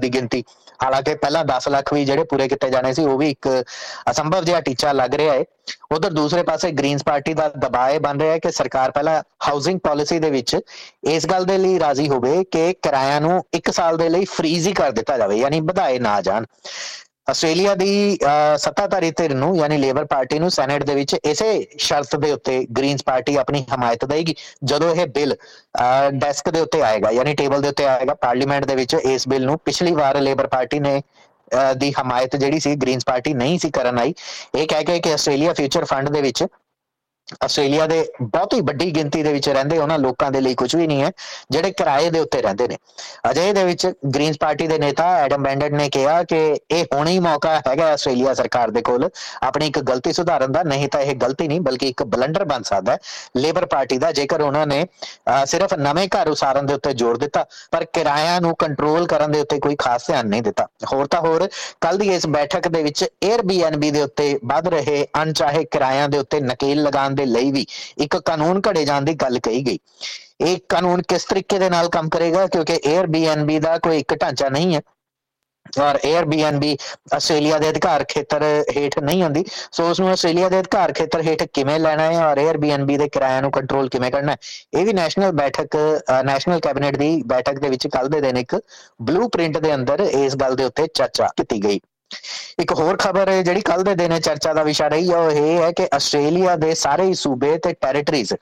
ਦੀ 0.00 0.08
ਗਿਣਤੀ। 0.08 0.44
ਹਾਲਾਂਕਿ 0.80 1.14
ਪਹਿਲਾਂ 1.14 1.44
10 1.44 1.68
ਲੱਖ 1.68 1.92
ਵੀ 1.92 2.04
ਜਿਹੜੇ 2.04 2.24
ਪੂਰੇ 2.24 2.48
ਕੀਤੇ 2.48 2.70
ਜਾਣੇ 2.70 2.92
ਸੀ, 2.94 3.04
ਉਹ 3.04 3.18
ਵੀ 3.18 3.30
ਇੱਕ 3.30 3.48
ਅਸੰਭਵ 4.10 4.44
ਜਿਹਾ 4.44 4.60
ਟੀਚਾ 4.60 4.92
ਲੱਗ 4.92 5.14
ਰਿਹਾ 5.14 5.34
ਹੈ। 5.34 5.44
ਉਧਰ 5.92 6.10
ਦੂਸਰੇ 6.10 6.42
ਪਾਸੇ 6.42 6.70
ਗ੍ਰੀਨਸ 6.72 7.02
ਪਾਰਟੀ 7.04 7.34
ਦਾ 7.34 7.48
ਦਬਾਅ 7.58 7.98
ਬਣ 7.98 8.20
ਰਿਹਾ 8.20 8.32
ਹੈ 8.32 8.38
ਕਿ 8.38 8.50
ਸਰਕਾਰ 8.52 8.90
ਪਹਿਲਾਂ 8.90 9.22
ਹਾਊਸਿੰਗ 9.48 9.80
ਪਾਲਿਸੀ 9.80 10.18
ਦੇ 10.18 10.30
ਵਿੱਚ 10.30 10.56
ਇਸ 11.06 11.26
ਗੱਲ 11.26 11.44
ਦੇ 11.44 11.58
ਲਈ 11.58 11.78
ਰਾਜ਼ੀ 11.78 12.08
ਹੋਵੇ 12.08 12.42
ਕਿ 12.44 12.72
ਕਿਰਾਇਆ 12.82 13.18
ਨੂੰ 13.20 13.42
1 13.56 13.70
ਸਾਲ 13.72 13.96
ਦੇ 13.96 14.08
ਲਈ 14.08 14.24
ਫ੍ਰੀਜ਼ 14.24 14.68
ਹੀ 14.68 14.72
ਕਰ 14.72 14.90
ਦਿੱਤਾ 14.90 15.18
ਜਾਵੇ, 15.18 15.36
ਯਾਨੀ 15.36 15.60
ਵਧਾਏ 15.60 15.98
ਨਾ 15.98 16.20
ਜਾਣ। 16.20 16.44
ਆਸਟ੍ਰੇਲੀਆ 17.28 17.74
ਦੀ 17.74 18.18
ਸੱਤਾਧਾਰੀ 18.58 19.10
ਧਿਰ 19.16 19.34
ਨੂੰ, 19.34 19.56
ਯਾਨੀ 19.56 19.76
ਲੇਬਰ 19.78 20.04
ਪਾਰਟੀ 20.04 20.38
ਨੂੰ 20.38 20.50
ਸੈਨੇਟ 20.50 20.82
ਦੇ 20.84 20.94
ਵਿੱਚ 20.94 21.14
ਇਸੇ 21.14 21.66
ਸ਼ਰਤ 21.78 22.16
ਦੇ 22.16 22.30
ਉੱਤੇ 22.32 22.60
ਗ੍ਰੀਨਸ 22.78 23.02
ਪਾਰਟੀ 23.04 23.34
ਆਪਣੀ 23.36 23.64
ਹਮਾਇਤ 23.74 24.04
ਦੇਗੀ 24.04 24.34
ਜਦੋਂ 24.64 24.94
ਇਹ 24.94 25.06
ਬਿੱਲ 25.08 25.34
ਡੈਸਕ 26.14 26.48
ਦੇ 26.50 26.60
ਉੱਤੇ 26.60 26.82
ਆਏਗਾ, 26.82 27.10
ਯਾਨੀ 27.10 27.34
ਟੇਬਲ 27.34 27.62
ਦੇ 27.62 27.68
ਉੱਤੇ 27.68 27.86
ਆਏਗਾ, 27.86 28.14
ਪਾਰਲੀਮੈਂਟ 28.14 28.64
ਦੇ 28.64 28.74
ਵਿੱਚ 28.74 28.94
ਇਸ 28.94 29.28
ਬਿੱਲ 29.28 29.44
ਨੂੰ 29.46 29.58
ਪਿਛਲੀ 29.64 29.92
ਵਾਰ 29.94 30.20
ਲੇਬਰ 30.20 30.46
ਪਾਰਟੀ 30.46 30.80
ਨੇ 30.80 31.00
ਦੀ 31.76 31.92
ਹਮਾਇਤ 31.92 32.36
ਜਿਹੜੀ 32.36 32.60
ਸੀ 32.60 32.74
ਗ੍ਰੀਨਸ 32.76 33.04
ਪਾਰਟੀ 33.06 33.34
ਨਹੀਂ 33.34 33.58
ਸੀ 33.58 33.70
ਕਰਨ 33.70 33.98
ਆਈ, 33.98 34.14
ਇਹ 34.54 34.66
ਕਹਿ 34.68 34.84
ਕੇ 34.84 34.98
ਕਿ 35.00 35.12
ਆਸਟ੍ਰੇਲੀਆ 35.12 35.52
ਫਿਊਚਰ 35.52 35.84
ਫੰਡ 35.84 36.08
ਦੇ 36.08 36.20
ਵਿੱਚ 36.22 36.44
ਆਸਟ੍ਰੇਲੀਆ 37.34 37.86
ਦੇ 37.86 38.04
ਬਹੁਤੀ 38.22 38.60
ਵੱਡੀ 38.60 38.90
ਗਿਣਤੀ 38.90 39.22
ਦੇ 39.22 39.32
ਵਿੱਚ 39.32 39.48
ਰਹਿੰਦੇ, 39.48 39.78
ਉਹਨਾਂ 39.78 39.98
ਲੋਕਾਂ 39.98 40.30
ਦੇ 40.30 40.40
ਲਈ 40.40 40.54
ਕੁਝ 40.54 40.74
ਵੀ 40.76 40.86
ਨਹੀਂ 40.86 41.02
ਹੈ, 41.02 41.10
ਜਿਹੜੇ 41.50 41.70
ਕਿਰਾਏ 41.72 42.10
ਦੇ 42.10 42.20
ਉੱਤੇ 42.20 42.40
ਰਹਿੰਦੇ 42.42 42.68
ਨੇ। 42.68 42.76
ਅਜੇ 43.30 43.52
ਦੇ 43.52 43.64
ਵਿੱਚ 43.64 43.86
ਗ੍ਰੀਨਸ 44.14 44.36
ਪਾਰਟੀ 44.40 44.66
ਦੇ 44.66 44.78
ਨੇਤਾ 44.78 45.06
ਐਡਮ 45.16 45.42
ਬੈਂਡਟ 45.42 45.72
ਨੇ 45.72 45.88
ਕਿਹਾ 45.90 46.22
ਕਿ 46.22 46.38
ਇਹ 46.70 46.84
ਹੁਣ 46.94 47.08
ਹੀ 47.08 47.18
ਮੌਕਾ 47.20 47.54
ਹੈਗਾ 47.68 47.90
ਆਸਟ੍ਰੇਲੀਆ 47.92 48.34
ਸਰਕਾਰ 48.34 48.70
ਦੇ 48.70 48.82
ਕੋਲ। 48.82 49.08
ਆਪਣੀ 49.42 49.66
ਇੱਕ 49.66 49.78
ਗਲਤੀ 49.80 50.12
ਸੁਧਾਰਨ 50.12 50.52
ਦਾ, 50.52 50.62
ਨਹੀਂ 50.62 50.88
ਤਾਂ 50.88 51.00
ਇਹ 51.00 51.14
ਗਲਤੀ 51.16 51.48
ਨਹੀਂ, 51.48 51.60
ਬਲਕਿ 51.60 51.88
ਇੱਕ 51.88 52.02
ਬਲੰਡਰ 52.04 52.44
ਬਣ 52.44 52.62
ਸਕਦਾ 52.62 52.92
ਹੈ। 52.92 52.98
ਲੇਬਰ 53.36 53.66
ਪਾਰਟੀ 53.66 53.98
ਦਾ 53.98 54.12
ਜੇਕਰ 54.12 54.40
ਉਹਨਾਂ 54.40 54.66
ਨੇ 54.66 54.86
ਸਿਰਫ 55.46 55.74
ਨਵੇਂ 55.74 56.06
ਘਰ 56.08 56.28
ਉਸਾਰਨ 56.28 56.66
ਦੇ 56.66 56.74
ਉੱਤੇ 56.74 56.92
ਜ਼ੋਰ 56.94 57.16
ਦਿੱਤਾ, 57.18 57.44
ਪਰ 57.72 57.84
ਕਿਰਾਇਆਂ 57.92 58.40
ਨੂੰ 58.40 58.54
ਕੰਟਰੋਲ 58.58 59.06
ਕਰਨ 59.06 59.32
ਦੇ 59.32 59.40
ਉੱਤੇ 59.40 59.58
ਕੋਈ 59.58 59.76
ਖਾਸ 59.78 60.06
ਧਿਆਨ 60.06 60.26
ਨਹੀਂ 60.28 60.42
ਦਿੱਤਾ। 60.42 60.66
ਹੋਰ 60.92 61.06
ਤਾਂ 61.06 61.20
ਹੋਰ 61.20 61.48
ਕੱਲ 61.80 61.98
ਦੀ 61.98 62.08
ਇਸ 62.14 62.26
ਬੈਠਕ 62.28 62.68
ਦੇ 62.68 62.82
ਵਿੱਚ 62.82 63.04
에ਅਰਬੀਐਨਬੀ 63.04 63.90
ਦੇ 63.90 64.02
ਉੱਤੇ 64.02 64.38
ਵੱਧ 64.44 64.68
ਰਹੇ 64.68 65.06
ਅਣਚਾਹੇ 65.22 65.64
ਕਿਰਾਇਆਂ 65.64 66.08
ਦੇ 66.08 66.18
ਉੱਤੇ 66.18 66.40
ਨਕੇਲ 66.40 66.82
ਲਗਾਉਣ 66.82 67.14
ਦੇ 67.18 67.26
ਲਈ 67.26 67.50
ਵੀ 67.52 67.66
ਇੱਕ 67.98 68.16
ਕਾਨੂੰਨ 68.24 68.60
ਘੜੇ 68.68 68.84
ਜਾਣ 68.84 69.02
ਦੀ 69.02 69.14
ਗੱਲ 69.14 69.38
ਕਹੀ 69.42 69.62
ਗਈ। 69.66 69.78
ਇਹ 70.40 70.56
ਕਾਨੂੰਨ 70.68 71.02
ਕਿਸ 71.08 71.24
ਤਰੀਕੇ 71.24 71.58
ਦੇ 71.58 71.70
ਨਾਲ 71.70 71.88
ਕੰਮ 71.88 72.08
ਕਰੇਗਾ? 72.08 72.46
ਕਿਉਂਕਿ 72.46 72.78
Airbnb 72.88 73.58
ਦਾ 73.60 73.78
ਕੋਈ 73.78 73.98
ਇੱਕ 73.98 74.14
ਢਾਂਚਾ 74.14 74.48
ਨਹੀਂ 74.48 74.74
ਹੈ। 74.74 74.80
ਔਰ 75.80 75.98
Airbnb 76.08 76.64
ਆਸਟ੍ਰੇਲੀਆ 77.14 77.58
ਦੇ 77.58 77.68
ਅਧਿਕਾਰ 77.70 78.04
ਖੇਤਰ 78.08 78.42
ਹੇਠ 78.76 78.98
ਨਹੀਂ 78.98 79.22
ਆਉਂਦੀ। 79.22 79.44
ਸੋ 79.72 79.88
ਉਸ 79.90 80.00
ਨੂੰ 80.00 80.08
ਆਸਟ੍ਰੇਲੀਆ 80.10 80.48
ਦੇ 80.48 80.60
ਅਧਿਕਾਰ 80.60 80.92
ਖੇਤਰ 80.92 81.22
ਹੇਠ 81.22 81.42
ਕਿਵੇਂ 81.52 81.78
ਲੈਣਾ 81.80 82.02
ਹੈ 82.12 82.24
ਔਰ 82.26 82.38
Airbnb 82.44 82.96
ਦੇ 82.98 83.08
ਕਿਰਾਇਆਂ 83.08 83.42
ਨੂੰ 83.42 83.50
ਕੰਟਰੋਲ 83.50 83.88
ਕਿਵੇਂ 83.88 84.10
ਕਰਨਾ 84.12 84.32
ਹੈ? 84.32 84.36
ਇਹ 84.74 84.86
ਵੀ 84.86 84.92
ਨੈਸ਼ਨਲ 84.92 85.32
ਬੈਠਕ 85.32 85.76
ਨੈਸ਼ਨਲ 86.24 86.60
ਕੈਬਨਿਟ 86.60 86.96
ਦੀ 86.96 87.10
ਬੈਠਕ 87.26 87.58
ਦੇ 87.58 87.68
ਵਿੱਚ 87.68 87.86
ਕੱਲ 87.88 88.08
ਦੇ 88.08 88.20
ਦਿਨ 88.20 88.36
ਇੱਕ 88.36 88.58
ਬਲੂਪ੍ਰਿੰਟ 89.02 89.58
ਦੇ 89.58 89.74
ਅੰਦਰ 89.74 90.00
ਇਸ 90.00 90.36
ਗੱਲ 90.36 90.56
ਦੇ 90.56 90.64
ਉੱਤੇ 90.64 90.86
ਚਰਚਾ 90.94 91.28
ਕੀਤੀ 91.36 91.62
ਗਈ। 91.64 91.80
ਇੱਕ 92.60 92.72
ਹੋਰ 92.72 92.96
ਖਬਰ 92.96 93.30
ਜਿਹੜੀ 93.42 93.60
ਕੱਲ 93.60 93.82
ਦੇ 93.82 93.94
ਦਿਨ 93.94 94.18
ਚਰਚਾ 94.20 94.52
ਦਾ 94.54 94.62
ਵਿਸ਼ਾ 94.62 94.88
ਰਹੀ 94.88 95.10
ਹੈ 95.10 95.16
ਉਹ 95.16 95.30
ਇਹ 95.30 95.62
ਹੈ 95.62 95.70
ਕਿ 95.72 95.88
ਆਸਟ੍ਰੇਲੀਆ 95.94 96.56
ਦੇ 96.56 96.74
ਸਾਰੇ 96.74 97.12
ਸੂਬੇ 97.14 97.56
ਤੇ 97.58 97.72
ਟੈਰੀਟਰੀਜ਼ 97.80 98.34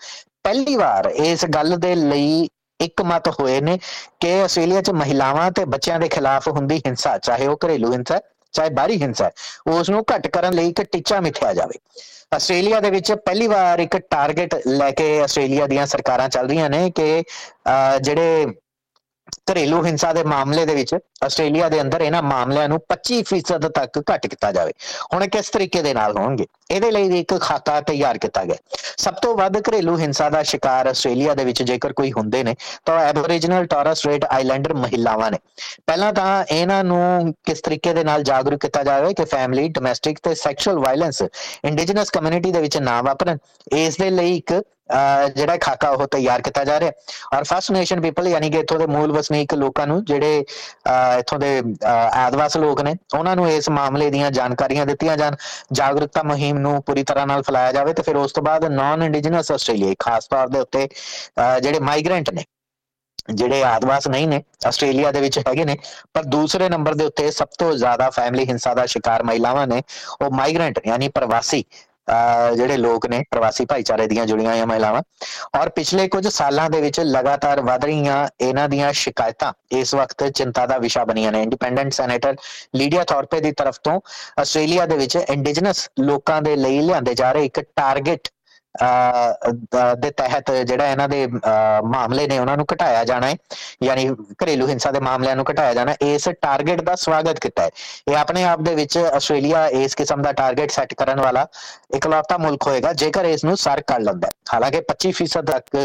ਪਹਿਲੀ 0.42 0.76
ਵਾਰ 0.76 1.10
ਇਸ 1.14 1.44
ਗੱਲ 1.46 1.76
ਦੇ 1.76 1.94
ਲਈ 1.94 2.48
ਇੱਕ 2.80 3.02
ਮਤ 3.02 3.28
ਹੋਏ 3.40 3.60
ਨੇ 3.60 3.78
ਕਿ 4.20 4.32
ਆਸਟ੍ਰੇਲੀਆ 4.42 4.80
'ਚ 4.82 4.90
ਮਹਿਲਾਵਾਂ 4.92 5.50
ਤੇ 5.50 5.64
ਬੱਚਿਆਂ 5.64 5.98
ਦੇ 6.00 6.08
ਖਿਲਾਫ 6.08 6.48
ਹੁੰਦੀ 6.48 6.80
ਹਿੰਸਾ, 6.86 7.16
ਚਾਹੇ 7.18 7.46
ਉਹ 7.46 7.56
ਘਰੇਲੂ 7.64 7.92
ਹਿੰਸਾ 7.92 8.20
ਚਾਹੇ 8.54 8.70
ਬਾਹਰੀ 8.70 9.00
ਹਿੰਸਾ 9.02 9.30
ਉਸ 9.68 9.90
ਨੂੰ 9.90 10.04
ਘਟ 10.14 10.26
ਕਰਨ 10.26 10.54
ਲਈ 10.54 10.68
ਇੱਕ 10.68 10.82
ਟੀਚਾ 10.82 11.20
ਮਿੱਥਿਆ 11.20 11.52
ਜਾਵੇ। 11.52 11.78
ਆਸਟ੍ਰੇਲੀਆ 12.34 12.80
ਦੇ 12.80 12.90
ਵਿੱਚ 12.90 13.12
ਪਹਿਲੀ 13.12 13.46
ਵਾਰ 13.46 13.78
ਇੱਕ 13.78 13.96
ਟਾਰਗੇਟ 14.10 14.54
ਲੈ 14.66 14.90
ਕੇ 14.90 15.08
ਆਸਟ੍ਰੇਲੀਆ 15.20 15.66
ਦੀਆਂ 15.66 15.86
ਸਰਕਾਰਾਂ 15.86 16.28
ਚੱਲ 16.28 16.48
ਰਹੀਆਂ 16.48 16.70
ਨੇ 16.70 16.90
ਕਿ 16.90 17.22
ਜਿਹੜੇ 18.00 18.46
ਘਰੇਲੂ 19.52 19.84
ਹਿੰਸਾ 19.84 20.12
ਦੇ 20.12 20.22
ਮਾਮਲੇ 20.24 20.66
ਦੇ 20.66 20.74
ਵਿੱਚ 20.74 20.94
ਆਸਟ੍ਰੇਲੀਆ 21.24 21.68
ਦੇ 21.68 21.80
ਅੰਦਰ 21.80 22.00
ਇਹਨਾਂ 22.00 22.22
ਮਾਮਲਿਆਂ 22.22 22.68
ਨੂੰ 22.68 22.80
25% 22.88 23.68
ਤੱਕ 23.68 23.98
ਘਟ 24.12 24.26
ਕੀਤਾ 24.26 24.52
ਜਾਵੇ। 24.52 24.72
ਹੁਣ 25.14 25.26
ਕਿਸ 25.26 25.50
ਤਰੀਕੇ 25.50 25.82
ਦੇ 25.82 25.94
ਨਾਲ 25.94 26.16
ਹੋਣਗੇ? 26.18 26.46
ਇਹਦੇ 26.70 26.90
ਲਈ 26.90 27.18
ਇੱਕ 27.20 27.34
ਖਾਤਾ 27.40 27.80
ਤਿਆਰ 27.80 28.18
ਕੀਤਾ 28.18 28.44
ਗਿਆ। 28.44 28.56
ਸਭ 28.96 29.14
ਤੋਂ 29.14 29.36
ਵੱਧ 29.36 29.58
ਘਰੇਲੂ 29.58 29.98
ਹਿੰਸਾ 29.98 30.28
ਦਾ 30.30 30.42
ਸ਼ਿਕਾਰ 30.42 30.86
ਆਸਟ੍ਰੇਲੀਆ 30.86 31.34
ਦੇ 31.34 31.44
ਵਿੱਚ 31.44 31.62
ਜੇਕਰ 31.62 31.92
ਕੋਈ 31.92 32.12
ਹੁੰਦੇ 32.12 32.42
ਨੇ, 32.44 32.54
ਤਾਂ 32.84 32.98
ਐਬੋਰੀਜਨਲ 33.00 33.66
ਟੋਰਸ 33.66 33.98
ਸਟ੍ਰੇਟ 33.98 34.24
ਆਈਲੈਂਡਰ 34.24 34.74
ਮਹਿਲਾਵਾਂ 34.74 35.30
ਨੇ। 35.30 35.38
ਪਹਿਲਾਂ 35.86 36.12
ਤਾਂ 36.12 36.44
ਇਹਨਾਂ 36.50 36.82
ਨੂੰ 36.84 37.34
ਕਿਸ 37.44 37.60
ਤਰੀਕੇ 37.60 37.92
ਦੇ 37.92 38.04
ਨਾਲ 38.04 38.22
ਜਾਗਰੂਕ 38.22 38.60
ਕੀਤਾ 38.60 38.82
ਜਾਵੇ 38.82 39.14
ਕਿ 39.14 39.24
ਫੈਮਿਲੀ 39.24 39.68
ਡੋਮੈਸਟਿਕ 39.68 40.18
ਤੇ 40.22 40.34
ਸੈਕਸ਼ੂਅਲ 40.34 40.78
ਵਾਇਲੈਂਸ 40.78 41.22
ਇੰਡੀਜੀਨਸ 41.64 42.10
ਕਮਿਊਨਿਟੀ 42.10 42.52
ਦੇ 42.52 42.60
ਵਿੱਚ 42.60 42.78
ਨਾ 42.78 43.02
ਵਾਪਰਨ। 43.02 43.38
ਇਸ 43.72 43.96
ਦੇ 43.96 44.10
ਲਈ 44.10 44.36
ਇੱਕ 44.36 44.62
ਜਿਹੜਾ 45.36 45.56
ਖਾਕਾ 45.60 45.88
ਉਹ 45.90 46.06
ਤਿਆਰ 46.06 46.42
ਕੀਤਾ 46.42 46.64
ਜਾ 46.64 46.78
ਰਿਹਾ 46.80 46.92
ਔਰ 47.36 47.44
ਫਸਟ 47.44 47.70
ਨੇਸ਼ਨ 47.72 48.00
ਪੀਪਲ 48.00 48.28
ਯਾਨੀ 48.28 48.50
ਕਿ 48.50 48.58
ਇਥੋਂ 48.58 48.78
ਦੇ 48.78 48.86
ਮੂਲ 48.86 49.12
ਵਸਨੀਕ 49.12 49.54
ਲੋਕਾਂ 49.54 49.86
ਨੂੰ 49.86 50.04
ਜਿਹੜੇ 50.04 50.44
ਇਥੋਂ 51.18 51.38
ਦੇ 51.38 51.62
ਆਦਿਵਾਸੀ 52.16 52.58
ਲੋਕ 52.60 52.80
ਨੇ, 52.82 52.94
ਉਹਨਾਂ 53.14 53.36
ਨੂੰ 53.36 53.50
ਇਸ 53.50 53.68
ਮਾਮਲੇ 53.70 54.10
ਦੀਆਂ 54.10 54.30
ਜਾਣਕਾਰੀਆਂ 54.30 54.86
ਦਿੱਤੀਆਂ 54.86 55.16
ਜਾਣ। 55.16 55.36
ਜਾਗਰੂਕਤਾ 55.72 56.22
ਮੁਹਿੰਮ 56.22 56.58
ਨੂੰ 56.58 56.82
ਪੂਰੀ 56.82 57.02
ਤਰ੍ਹਾਂ 57.04 57.26
ਨਾਲ 57.26 57.42
ਫਲਾਇਆ 57.42 57.72
ਜਾਵੇ 57.72 57.92
ਤੇ 57.94 58.02
ਫਿਰ 58.02 58.16
ਉਸ 58.16 58.32
ਤੋਂ 58.32 58.42
ਬਾਅਦ 58.42 58.64
ਨਾਨ 58.64 59.02
ਇੰਡੀਜੀਨਸ 59.02 59.50
ਆਸਟ੍ਰੇਲੀਆ 59.52 59.94
ਖਾਸ 60.00 60.26
ਤੌਰ 60.26 60.48
ਦੇ 60.48 60.60
ਉੱਤੇ 60.60 60.88
ਜਿਹੜੇ 61.62 61.78
ਮਾਈਗ੍ਰੈਂਟ 61.80 62.30
ਨੇ, 62.30 62.44
ਜਿਹੜੇ 63.28 63.62
ਆਦਿਵਾਸ 63.64 64.06
ਨਹੀਂ 64.08 64.28
ਨੇ 64.28 64.42
ਆਸਟ੍ਰੇਲੀਆ 64.66 65.10
ਦੇ 65.12 65.20
ਵਿੱਚ 65.20 65.38
ਹੈਗੇ 65.38 65.64
ਨੇ, 65.64 65.76
ਪਰ 66.14 66.24
ਦੂਸਰੇ 66.24 66.68
ਨੰਬਰ 66.68 66.94
ਦੇ 66.94 67.04
ਉੱਤੇ 67.04 67.30
ਸਭ 67.30 67.48
ਤੋਂ 67.58 67.72
ਜ਼ਿਆਦਾ 67.74 68.08
ਫੈਮਿਲੀ 68.10 68.48
ਹਿੰਸਾ 68.48 68.74
ਦਾ 68.74 68.86
ਸ਼ਿਕਾਰ 68.86 69.22
ਮਹਿਲਾਵਾਂ 69.22 69.66
ਨੇ, 69.66 69.82
ਉਹ 70.22 70.30
ਮਾਈਗ੍ਰੈਂਟ 70.32 70.80
ਯਾਨੀ 70.86 71.08
ਪ੍ਰਵਾਸੀ 71.10 71.64
ਜਿਹੜੇ 72.56 72.76
ਲੋਕ 72.76 73.06
ਨੇ, 73.06 73.22
ਪ੍ਰਵਾਸੀ 73.30 73.64
ਭਾਈਚਾਰੇ 73.66 74.06
ਦੀਆਂ 74.06 74.26
ਜੁੜੀਆਂ 74.26 74.50
ਹੋਈਆਂ 74.50 74.66
ਮਹਿਲਾਵਾਂ 74.66 75.02
ਔਰ 75.60 75.68
ਪਿਛਲੇ 75.70 76.06
ਕੁਝ 76.08 76.26
ਸਾਲਾਂ 76.28 76.68
ਦੇ 76.70 76.80
ਵਿੱਚ 76.80 77.00
ਲਗਾਤਾਰ 77.00 77.60
ਵਧ 77.62 77.84
ਰਹੀਆਂ 77.84 78.26
ਇਹਨਾਂ 78.40 78.68
ਦੀਆਂ 78.68 78.92
ਸ਼ਿਕਾਇਤਾਂ, 78.94 79.52
ਇਸ 79.72 79.94
ਵਕਤ 79.94 80.24
ਚਿੰਤਾ 80.28 80.66
ਦਾ 80.66 80.78
ਵਿਸ਼ਾ 80.78 81.04
ਬਣੀਆਂ 81.04 81.32
ਨੇ। 81.32 81.42
ਇੰਡੀਪੈਂਡੈਂਟ 81.42 81.92
ਸੈਨੇਟਰ 81.92 82.36
ਲੀਡੀਆ 82.76 83.04
ਥੌਰਪੇ 83.04 83.40
ਦੀ 83.40 83.52
ਤਰਫ 83.52 83.78
ਤੋਂ 83.84 84.00
ਆਸਟ੍ਰੇਲੀਆ 84.40 84.86
ਦੇ 84.86 84.96
ਵਿੱਚ 84.96 85.16
ਇੰਡੀਜਨਸ 85.16 85.88
ਲੋਕਾਂ 86.00 86.40
ਦੇ 86.42 86.56
ਲਈ 86.56 86.80
ਲਿਆਂਦੇ 86.80 87.14
ਜਾ 87.14 87.32
ਰਹੇ 87.32 87.44
ਇੱਕ 87.44 87.60
ਟਾਰਗੇਟ 87.60 88.28
ਦੇ 90.00 90.10
ਤਹਿਤ 90.10 90.50
ਜਿਹੜਾ 90.52 90.86
ਇਹਨਾਂ 90.86 91.08
ਦੇ 91.08 91.26
ਮਾਮਲੇ 91.84 92.26
ਨੇ 92.26 92.38
ਉਹਨਾਂ 92.38 92.56
ਨੂੰ 92.56 92.66
ਘਟਾਇਆ 92.72 93.04
ਜਾਣਾ 93.04 93.26
ਹੈ। 93.26 93.36
ਯਾਨੀ 93.82 94.08
ਘਰੇਲੂ 94.42 94.68
ਹਿੰਸਾ 94.68 94.90
ਦੇ 94.90 95.00
ਮਾਮਲਿਆਂ 95.00 95.36
ਨੂੰ 95.36 95.44
ਘਟਾਇਆ 95.50 95.74
ਜਾਣਾ। 95.74 95.94
ਇਸ 96.02 96.28
ਟਾਰਗੇਟ 96.42 96.80
ਦਾ 96.82 96.94
ਸਵਾਗਤ 96.96 97.40
ਕੀਤਾ 97.40 97.62
ਹੈ। 97.62 97.70
ਇਹ 98.10 98.16
ਆਪਣੇ 98.16 98.44
ਆਪ 98.44 98.60
ਦੇ 98.60 98.74
ਵਿੱਚ 98.74 98.98
ਆਸਟ੍ਰੇਲੀਆ 98.98 99.66
ਇਸ 99.82 99.94
ਕਿਸਮ 99.94 100.22
ਦਾ 100.22 100.32
ਟਾਰਗੇਟ 100.32 100.70
ਸੈੱਟ 100.70 100.94
ਕਰਨ 100.94 101.20
ਵਾਲਾ 101.20 101.46
ਇਕਲੌਤਾ 101.96 102.38
ਮੁਲਕ 102.38 102.66
ਹੋਏਗਾ, 102.66 102.92
ਜੇਕਰ 102.92 103.24
ਇਸ 103.24 103.44
ਨੂੰ 103.44 103.56
ਸਰ 103.56 103.80
ਕਰ 103.86 104.00
ਲੈਂਦਾ 104.00 104.28
ਹਾਲਾਂਕਿ 104.54 104.80
25% 104.90 105.46
ਤੱਕ 105.46 105.76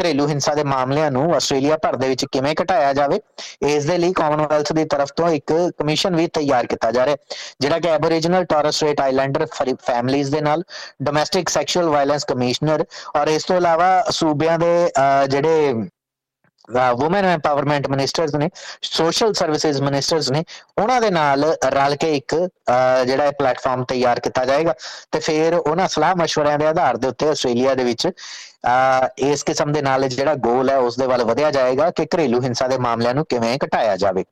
ਘਰੇਲੂ 0.00 0.26
ਹਿੰਸਾ 0.28 0.54
ਦੇ 0.54 0.64
ਮਾਮਲਿਆਂ 0.64 1.10
ਨੂੰ 1.10 1.34
ਆਸਟ੍ਰੇਲੀਆ 1.34 1.76
ਭਰ 1.82 1.96
ਦੇ 1.96 2.08
ਵਿੱਚ 2.08 2.24
ਕਿਵੇਂ 2.32 2.54
ਘਟਾਇਆ 2.62 2.92
ਜਾਵੇ, 2.92 3.20
ਇਸ 3.66 3.84
ਦੇ 3.84 3.98
ਲਈ 3.98 4.12
ਕਾਮਨਵੈਲਥ 4.12 4.72
ਦੀ 4.72 4.84
ਤਰਫ 4.84 5.12
ਤੋਂ 5.16 5.28
ਇੱਕ 5.30 5.52
ਕਮਿਸ਼ਨ 5.78 6.16
ਵੀ 6.16 6.26
ਤਿਆਰ 6.34 6.66
ਕੀਤਾ 6.66 6.90
ਜਾ 6.90 7.04
ਰਿਹਾ 7.06 7.16
ਜਿਹੜਾ 7.60 7.78
ਕਿ 7.78 7.88
Aboriginal 7.88 8.44
Torres 8.44 8.74
Strait 8.74 9.00
Islander 9.00 9.46
families 9.86 10.30
ਦੇ 10.32 10.40
ਨਾਲ 10.40 10.62
ਡੋਮੈਸਟਿਕ 11.02 11.48
ਸੈਕਸ਼ੂਅਲ 11.48 11.88
ਵਾਇਲੈਂਸ 11.88 12.23
ਕਮਿਸ਼ਨਰ 12.28 12.84
ਔਰ 13.16 13.28
ਇਸ 13.28 13.44
ਤੋਂ 13.44 13.56
ਇਲਾਵਾ 13.56 13.90
ਸੂਬਿਆਂ 14.10 14.58
ਦੇ 14.58 14.90
ਜਿਹੜੇ 15.28 15.74
ਵੂਮਨ 16.98 17.24
ਐਮਪਾਵਰਮੈਂਟ 17.24 17.86
ਮਿਨਿਸਟਰਸ 17.90 18.34
ਨੇ 18.34 18.48
ਸੋਸ਼ਲ 18.82 19.32
ਸਰਵਿਸਿਜ਼ 19.34 19.80
ਮਿਨਿਸਟਰਸ 19.82 20.30
ਨੇ, 20.30 20.42
ਉਹਨਾਂ 20.78 21.00
ਦੇ 21.00 21.10
ਨਾਲ 21.10 21.44
ਰਲ 21.72 21.96
ਕੇ 21.96 22.14
ਇੱਕ 22.16 22.34
ਜਿਹੜਾ 23.06 23.24
ਇਹ 23.24 23.32
ਪਲੇਟਫਾਰਮ 23.38 23.84
ਤਿਆਰ 23.88 24.20
ਕੀਤਾ 24.20 24.44
ਜਾਏਗਾ। 24.44 24.74
ਤੇ 25.12 25.20
ਫਿਰ 25.20 25.54
ਉਹਨਾਂ 25.54 25.88
ਸਲਾਹ 25.88 26.14
مشਵਰਿਆਂ 26.16 26.58
ਦੇ 26.58 26.66
ਆਧਾਰ 26.66 26.96
ਦੇ 26.96 27.08
ਉੱਤੇ 27.08 27.28
ਆਸਟ੍ਰੇਲੀਆ 27.28 27.74
ਦੇ 27.74 27.84
ਵਿੱਚ 27.84 28.08
ਇਸ 29.26 29.42
ਕਿਸਮ 29.44 29.72
ਦੇ 29.72 29.82
ਨਾਲ 29.82 30.08
ਜਿਹੜਾ 30.08 30.34
ਗੋਲ 30.34 30.70
ਹੈ, 30.70 30.76
ਉਸ 30.78 30.96
ਦੇ 30.98 31.06
ਵੱਲ 31.06 31.24
ਵਧਿਆ 31.24 31.50
ਜਾਏਗਾ 31.50 31.90
ਕਿ 31.90 32.06
ਘਰੇਲੂ 32.14 32.40
ਹਿੰਸਾ 32.42 32.68
ਦੇ 32.68 32.78
ਮਾਮਲਿਆਂ 32.78 33.14
ਨੂੰ 33.14 33.24
ਕਿਵੇਂ 33.28 33.58
ਘਟਾਇਆ 33.64 33.96
ਜਾਵੇ। 33.96 34.24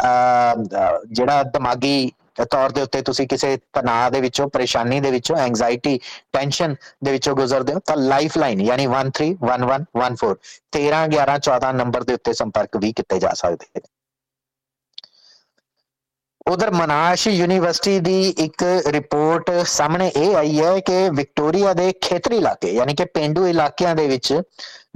ਜਿਹੜਾ 1.06 1.42
ਦਿਮਾਗੀ 1.42 2.12
ਤੌਰ 2.50 2.70
ਦੇ 2.70 2.82
ਉੱਤੇ 2.82 3.00
ਤੁਸੀਂ 3.02 3.26
ਕਿਸੇ 3.28 3.56
ਤਣਾਅ 3.72 4.10
ਦੇ 4.10 4.20
ਵਿੱਚੋਂ, 4.20 4.48
ਪਰੇਸ਼ਾਨੀ 4.48 5.00
ਦੇ 5.00 5.10
ਵਿੱਚੋਂ 5.10 5.36
ਐਂਗਜ਼ਾਇਟੀ 5.38 5.98
ਟੈਨਸ਼ਨ 6.32 6.74
ਦੇ 7.04 7.12
ਵਿੱਚੋਂ 7.12 7.34
ਗੁਜ਼ਰਦੇ 7.36 7.72
ਹੋ, 7.74 7.80
ਤਾਂ 7.86 7.96
ਲਾਈਫ 7.96 8.36
ਲਾਈਨ 8.38 8.60
ਯਾਨੀ 8.60 8.86
131114 8.86 10.34
13 10.72 11.06
11 11.08 11.38
14 11.40 11.72
ਨੰਬਰ 11.74 12.04
ਦੇ 12.04 12.14
ਉੱਤੇ 12.14 12.32
ਸੰਪਰਕ 12.32 12.76
ਵੀ 12.76 12.92
ਕੀਤੇ 12.92 13.18
ਜਾ 13.18 13.32
ਸਕਦੇ 13.34 13.66
ਨੇ। 13.76 13.82
ਉਧਰ 16.46 16.70
ਮਨਾਸ਼ 16.70 17.26
ਯੂਨੀਵਰਸਿਟੀ 17.28 17.98
ਦੀ 18.00 18.28
ਇੱਕ 18.38 18.62
ਰਿਪੋਰਟ 18.86 19.50
ਸਾਹਮਣੇ 19.66 20.10
ਇਹ 20.16 20.34
ਆਈ 20.36 20.58
ਹੈ 20.60 20.78
ਕਿ 20.80 21.08
ਵਿਕਟੋਰੀਆ 21.10 21.72
ਦੇ 21.72 21.92
ਖੇਤਰੀ 22.00 22.36
ਇਲਾਕੇ, 22.36 22.70
ਯਾਨੀ 22.70 22.94
ਕਿ 22.94 23.04
ਪਿੰਡੂ 23.04 23.46
ਇਲਾਕਿਆਂ 23.46 23.94
ਦੇ 23.94 24.06
ਵਿੱਚ 24.06 24.32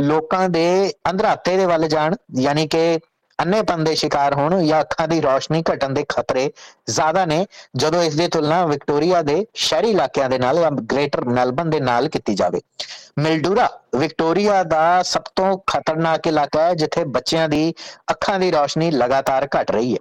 ਲੋਕਾਂ 0.01 0.49
ਦੇ 0.49 0.93
ਅੰਧਰਾਤੇ 1.11 1.57
ਦੇ 1.57 1.67
ਵੱਲ 1.67 1.87
ਜਾਣ, 1.89 2.15
ਯਾਨੀ 2.39 2.67
ਕਿ 2.67 2.99
ਅੰਨੇਪਨ 3.39 3.85
ਦੇ 3.85 3.95
ਸ਼ਿਕਾਰ 3.95 4.35
ਹੋਣ 4.35 4.63
ਜਾਂ 4.65 4.81
ਅੱਖਾਂ 4.81 5.07
ਦੀ 5.09 5.21
ਰੌਸ਼ਨੀ 5.23 5.63
ਘਟਣ 5.73 5.93
ਦੇ 5.95 6.05
ਖਤਰੇ 6.09 6.51
ਜ਼ਿਆਦਾ 6.89 7.25
ਨੇ, 7.25 7.47
ਜਦੋਂ 7.77 8.03
ਇਸ 8.03 8.15
ਦੀ 8.15 8.27
ਤੁਲਨਾ 8.29 8.65
ਵਿਕਟੋਰੀਆ 8.67 9.23
ਦੇ 9.23 9.45
ਸ਼ਹਿਰੀ 9.55 9.91
ਇਲਾਕਿਆਂ 9.91 10.29
ਦੇ 10.31 10.39
ਨਾਲ 10.39 10.59
ਜਾਂ 10.59 10.71
ਗ੍ਰੇਟਰ 10.93 11.25
ਮੈਲਬਨ 11.29 11.71
ਦੇ 11.71 11.81
ਨਾਲ 11.81 12.09
ਕੀਤੀ 12.09 12.35
ਜਾਵੇ। 12.35 12.61
ਮਿਲਡੂਰਾ, 13.19 13.69
ਵਿਕਟੋਰੀਆ 13.97 14.63
ਦਾ 14.65 15.03
ਸਭ 15.03 15.23
ਤੋਂ 15.37 15.57
ਖਤਰਨਾਕ 15.67 16.27
ਇਲਾਕਾ 16.27 16.63
ਹੈ, 16.63 16.75
ਜਿੱਥੇ 16.75 17.05
ਬੱਚਿਆਂ 17.07 17.49
ਦੀ 17.49 17.73
ਅੱਖਾਂ 18.11 18.39
ਦੀ 18.39 18.51
ਰੌਸ਼ਨੀ 18.53 18.91
ਲਗਾਤਾਰ 18.91 19.49
ਘਟ 19.57 19.71
ਰਹੀ 19.71 19.93
ਹੈ। 19.93 19.99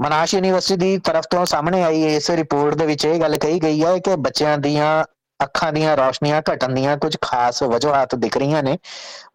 ਮਨਾਸ਼ 0.00 0.34
ਯੂਨੀਵਰਸਿਟੀ 0.34 0.76
ਦੀ 0.78 0.98
ਤਰਫ 0.98 1.24
ਤੋਂ 1.30 1.44
ਸਾਹਮਣੇ 1.46 1.82
ਆਈ 1.82 2.02
ਇਸ 2.06 2.30
ਰਿਪੋਰਟ 2.30 2.74
ਦੇ 2.74 2.86
ਵਿੱਚ 2.86 3.04
ਇਹ 3.04 3.18
ਗੱਲ 3.20 3.36
ਕਹੀ 3.36 3.58
ਗਈ 3.62 3.82
ਹੈ 3.82 3.96
ਕਿ 3.98 4.14
ਬੱਚਿਆਂ 4.18 4.56
ਦੀਆਂ 4.58 5.04
ਅੱਖਾਂ 5.42 5.72
ਦੀਆਂ 5.72 5.96
ਰੌਸ਼ਨੀਆਂ 5.96 6.40
ਘਟਣ 6.52 6.74
ਦੀਆਂ 6.74 6.96
ਕੁਝ 6.96 7.16
ਖਾਸ 7.20 7.62
ਵਜੂਹਾਂ 7.62 8.06
ਦਿਖ 8.14 8.36
ਰਹੀਆਂ 8.36 8.62
ਨੇ। 8.62 8.76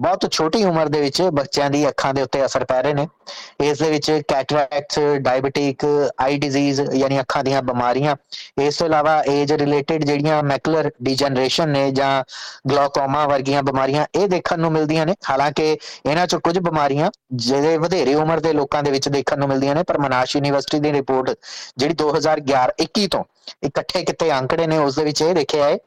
ਬਹੁਤ 0.01 0.31
ਛੋਟੀ 0.31 0.63
ਉਮਰ 0.63 0.87
ਦੇ 0.89 1.01
ਵਿੱਚ 1.01 1.21
ਬੱਚਿਆਂ 1.33 1.69
ਦੀ 1.69 1.87
ਅੱਖਾਂ 1.87 2.13
ਦੇ 2.13 2.21
ਉੱਤੇ 2.21 2.45
ਅਸਰ 2.45 2.65
ਪੈ 2.65 2.81
ਰਹੇ 2.83 2.93
ਨੇ। 2.93 3.07
ਇਸ 3.61 3.79
ਦੇ 3.79 3.89
ਵਿੱਚ 3.89 4.11
ਕੈਟਰੈਕਟਸ 4.27 4.99
ਡਾਇਬੀਟਿਕ, 5.21 5.85
ਆਈ 6.21 6.37
ਡਿਜ਼ੀਜ਼ 6.37 6.81
ਯਾਨੀ 6.93 7.19
ਅੱਖਾਂ 7.19 7.43
ਦੀਆਂ 7.43 7.61
ਬਿਮਾਰੀਆਂ। 7.61 8.15
ਇਸ 8.61 8.77
ਤੋਂ 8.77 8.87
ਇਲਾਵਾ 8.87 9.21
ਏਜ 9.29 9.53
ਰਿਲੇਟਡ 9.53 10.03
ਜਿਹੜੀਆਂ 10.03 10.41
ਮੈਕੂਲਰ 10.43 10.91
ਡੀਜਨਰੇਸ਼ਨ 11.03 11.69
ਨੇ 11.69 11.89
ਜਾਂ 11.91 12.23
ਗਲੋਕੋਮਾ 12.69 13.25
ਵਰਗੀਆਂ 13.27 13.63
ਬਿਮਾਰੀਆਂ 13.63 14.05
ਇਹ 14.15 14.27
ਦੇਖਣ 14.27 14.59
ਨੂੰ 14.59 14.71
ਮਿਲਦੀਆਂ 14.71 15.05
ਨੇ। 15.05 15.15
ਹਾਲਾਂਕਿ 15.29 15.71
ਇਹਨਾਂ 16.05 16.27
ਚੋਂ 16.27 16.39
ਕੁਝ 16.39 16.57
ਬਿਮਾਰੀਆਂ 16.59 17.09
ਜਿਹੜੇ 17.33 17.77
ਵਧੇਰੇ 17.77 18.13
ਉਮਰ 18.15 18.39
ਦੇ 18.39 18.53
ਲੋਕਾਂ 18.53 18.83
ਦੇ 18.83 18.91
ਵਿੱਚ 18.91 19.09
ਦੇਖਣ 19.09 19.39
ਨੂੰ 19.39 19.47
ਮਿਲਦੀਆਂ 19.47 19.75
ਨੇ, 19.75 19.83
ਪਰ 19.83 19.97
ਮਨਾਸ਼ 19.99 20.35
ਯੂਨੀਵਰਸਿਟੀ 20.35 20.79
ਦੀ 20.79 20.91
ਰਿਪੋਰਟ 20.91 21.35
ਜਿਹੜੀ 21.77 21.93
2011-21 21.95 23.07
ਤੋਂ 23.07 23.23
ਇਕੱਠੇ 23.63 24.03
ਕਿਤੇ 24.03 24.31
ਅੰਕੜੇ 24.31 24.67
ਨੇ, 24.67 24.77
ਉਸ 24.77 24.95
ਦੇ 24.95 25.03
ਵਿੱਚ 25.03 25.21
ਇਹ 25.21 25.33
ਦੇਖਿਆ 25.35 25.65
ਹੈ 25.65 25.77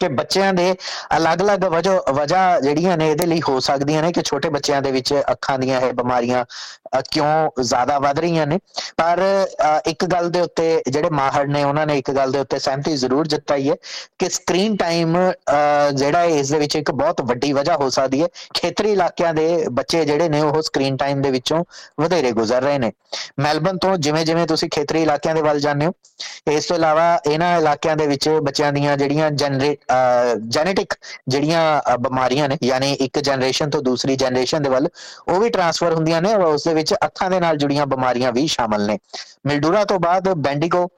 ਕਿ 0.00 0.08
ਬੱਚਿਆਂ 0.08 0.52
ਦੇ 0.54 0.74
ਅਲੱਗ-ਅਲੱਗ 1.16 1.64
ਵਜ੍ਹਾ 1.72 2.00
ਵਜ੍ਹਾ 2.14 2.58
ਜਿਹੜੀਆਂ 2.60 2.96
ਨੇ 2.98 3.10
ਇਹਦੇ 3.10 3.26
ਲਈ 3.26 3.40
ਹੋ 3.48 3.58
ਸਕਦੀਆਂ 3.60 4.02
ਨੇ 4.02 4.10
ਕਿ 4.12 4.22
ਛੋਟੇ 4.24 4.48
ਬੱਚਿਆਂ 4.56 4.80
ਦੇ 4.82 4.90
ਵਿੱਚ 4.92 5.12
ਅੱਖਾਂ 5.32 5.58
ਦੀਆਂ 5.58 5.80
ਇਹ 5.80 5.92
ਬਿਮਾਰੀਆਂ 5.92 6.44
ਕਿਉਂ 7.10 7.62
ਜ਼ਿਆਦਾ 7.62 7.98
ਵੱਧ 7.98 8.18
ਰਹੀਆਂ 8.18 8.46
ਨੇ? 8.46 8.58
ਪਰ 8.96 9.22
ਇੱਕ 9.88 10.04
ਗੱਲ 10.04 10.28
ਦੇ 10.30 10.40
ਉੱਤੇ 10.40 10.82
ਜਿਹੜੇ 10.88 11.10
ਮਾਹਰ 11.10 11.46
ਨੇ, 11.46 11.62
ਉਹਨਾਂ 11.64 11.86
ਨੇ 11.86 11.98
ਇੱਕ 11.98 12.10
ਗੱਲ 12.16 12.32
ਦੇ 12.32 12.38
ਉੱਤੇ 12.38 12.58
ਸਹਿਮਤੀ 12.58 12.96
ਜ਼ਰੂਰ 12.96 13.26
ਜਤਾਈ 13.26 13.68
ਹੈ 13.70 13.74
ਕਿ 14.18 14.28
ਸਕਰੀਨ 14.28 14.76
ਟਾਈਮ 14.76 15.16
ਜਿਹੜਾ 15.94 16.22
ਇਸ 16.24 16.50
ਦੇ 16.50 16.58
ਵਿੱਚ 16.58 16.76
ਇੱਕ 16.76 16.90
ਬਹੁਤ 16.92 17.20
ਵੱਡੀ 17.28 17.52
ਵਜ੍ਹਾ 17.52 17.76
ਹੋ 17.76 17.88
ਸਕਦੀ 17.90 18.22
ਹੈ। 18.22 18.28
ਖੇਤਰੀ 18.54 18.92
ਇਲਾਕਿਆਂ 18.92 19.32
ਦੇ 19.34 19.46
ਬੱਚੇ 19.72 20.04
ਜਿਹੜੇ 20.04 20.28
ਨੇ, 20.28 20.40
ਉਹ 20.40 20.60
ਸਕਰੀਨ 20.62 20.96
ਟਾਈਮ 20.96 21.22
ਦੇ 21.22 21.30
ਵਿੱਚੋਂ 21.30 21.64
ਵਧੇਰੇ 22.00 22.32
ਗੁਜ਼ਰ 22.32 22.62
ਰਹੇ 22.62 22.78
ਨੇ। 22.78 22.92
ਮੈਲਬਨ 23.40 23.78
ਤੋਂ 23.78 23.96
ਜਿਵੇਂ 23.98 24.24
ਜਿਵੇਂ 24.26 24.46
ਤੁਸੀਂ 24.46 24.68
ਖੇਤਰੀ 24.72 25.02
ਇਲਾਕਿਆਂ 25.02 25.34
ਦੇ 25.34 25.42
ਵੱਲ 25.42 25.60
ਜਾਂਦੇ 25.60 25.86
ਹੋ, 25.86 25.92
ਇਸ 26.50 26.66
ਤੋਂ 26.66 26.76
ਇਲਾਵਾ 26.76 27.04
ਇਹਨਾਂ 27.26 27.56
ਇਲਾਕਿਆਂ 27.58 27.96
ਦੇ 27.96 28.06
ਵਿੱਚ 28.06 28.28
ਬੱਚਿਆਂ 28.42 28.72
ਦੀਆਂ 28.72 28.96
ਜਿਹੜੀਆਂ 28.96 29.30
ਜਨਰੇਟ 29.32 29.85
ਜੈਨੇਟਿਕ 30.48 30.94
ਜਿਹੜੀਆਂ 31.28 31.96
ਬਿਮਾਰੀਆਂ 31.98 32.48
ਨੇ, 32.48 32.58
ਯਾਨੀ 32.64 32.92
ਇੱਕ 32.92 33.18
ਜਨਰੇਸ਼ਨ 33.20 33.70
ਤੋਂ 33.70 33.82
ਦੂਸਰੀ 33.82 34.16
ਜਨਰੇਸ਼ਨ 34.16 34.62
ਦੇ 34.62 34.68
ਵੱਲ, 34.70 34.88
ਉਹ 35.28 35.40
ਵੀ 35.40 35.50
ਟ੍ਰਾਂਸਫਰ 35.50 35.94
ਹੁੰਦੀਆਂ 35.94 36.22
ਨੇ 36.22 36.34
ਉਸ 36.34 36.64
ਦੇ 36.64 36.74
ਵਿੱਚ 36.74 36.94
ਅੱਖਾਂ 37.04 37.30
ਦੇ 37.30 37.40
ਨਾਲ 37.40 37.56
ਜੁੜੀਆਂ 37.56 37.86
ਬਿਮਾਰੀਆਂ 37.86 38.32
ਵੀ 38.32 38.46
ਸ਼ਾਮਲ 38.48 38.86
ਨੇ। 38.86 38.98
ਮਿਲਡੂਰਾ 39.46 39.84
ਤੋਂ 39.84 39.98
ਬਾਅਦ 40.00 40.28
ਬੈਂਡੀਗੋ 40.34 40.88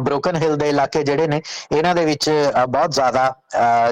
ਬ੍ਰੋਕਨ 0.00 0.36
ਹਿਲ 0.36 0.56
ਦੇ 0.56 0.68
ਇਲਾਕੇ 0.68 1.02
ਜਿਹੜੇ 1.04 1.26
ਨੇ, 1.28 1.40
ਇਹਨਾਂ 1.72 1.94
ਦੇ 1.94 2.04
ਵਿੱਚ 2.04 2.28
ਬਹੁਤ 2.68 2.92
ਜ਼ਿਆਦਾ 2.94 3.34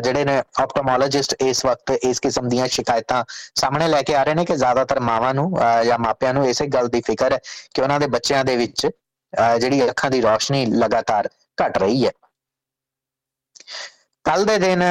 ਜਿਹੜੇ 0.03 0.25
ਨੇ 0.25 0.39
ਆਪਟੋਮੋਲੋਜਿਸਟ 0.61 1.35
ਇਸ 1.41 1.65
ਵਕਤ 1.67 1.91
ਇਸ 2.03 2.21
ਕਿਸਮ 2.21 2.49
ਦੀਆਂ 2.49 2.67
ਸ਼ਿਕਾਇਤਾਂ 2.69 3.25
ਸਾਹਮਣੇ 3.55 3.89
ਲੈ 3.89 4.03
ਕੇ 4.03 4.15
ਆ 4.17 4.23
ਰਹੇ 4.23 4.35
ਨੇ 4.35 4.45
ਕਿ 4.45 4.57
ਜ਼ਿਆਦਾਤਰ 4.57 5.01
ਮਾਵਾਂ 5.01 5.33
ਨੂੰ 5.35 5.51
ਜਾਂ 5.87 5.99
ਮਾਪਿਆਂ 5.99 6.33
ਨੂੰ 6.35 6.47
ਇਸੇ 6.49 6.67
ਗੱਲ 6.67 6.89
ਦੀ 6.89 7.01
ਫਿਕਰ 7.07 7.33
ਹੈ 7.33 7.39
ਕਿ 7.75 7.83
ਉਹਨਾਂ 7.83 7.99
ਦੇ 8.01 8.07
ਬੱਚਿਆਂ 8.07 8.45
ਦੇ 8.45 8.57
ਵਿੱਚ 8.57 8.87
ਜਿਹੜੀ 8.87 9.89
ਅੱਖਾਂ 9.89 10.11
ਦੀ 10.11 10.21
ਰੋਸ਼ਨੀ 10.21 10.65
ਲਗਾਤਾਰ 10.67 11.29
ਘਟ 11.59 11.79
ਰਹੀ 11.79 12.07
ਹੈ। 12.07 12.11
ਕੱਲ 14.27 14.45
ਦੇ 14.45 14.57
ਦਿਨ 14.59 14.83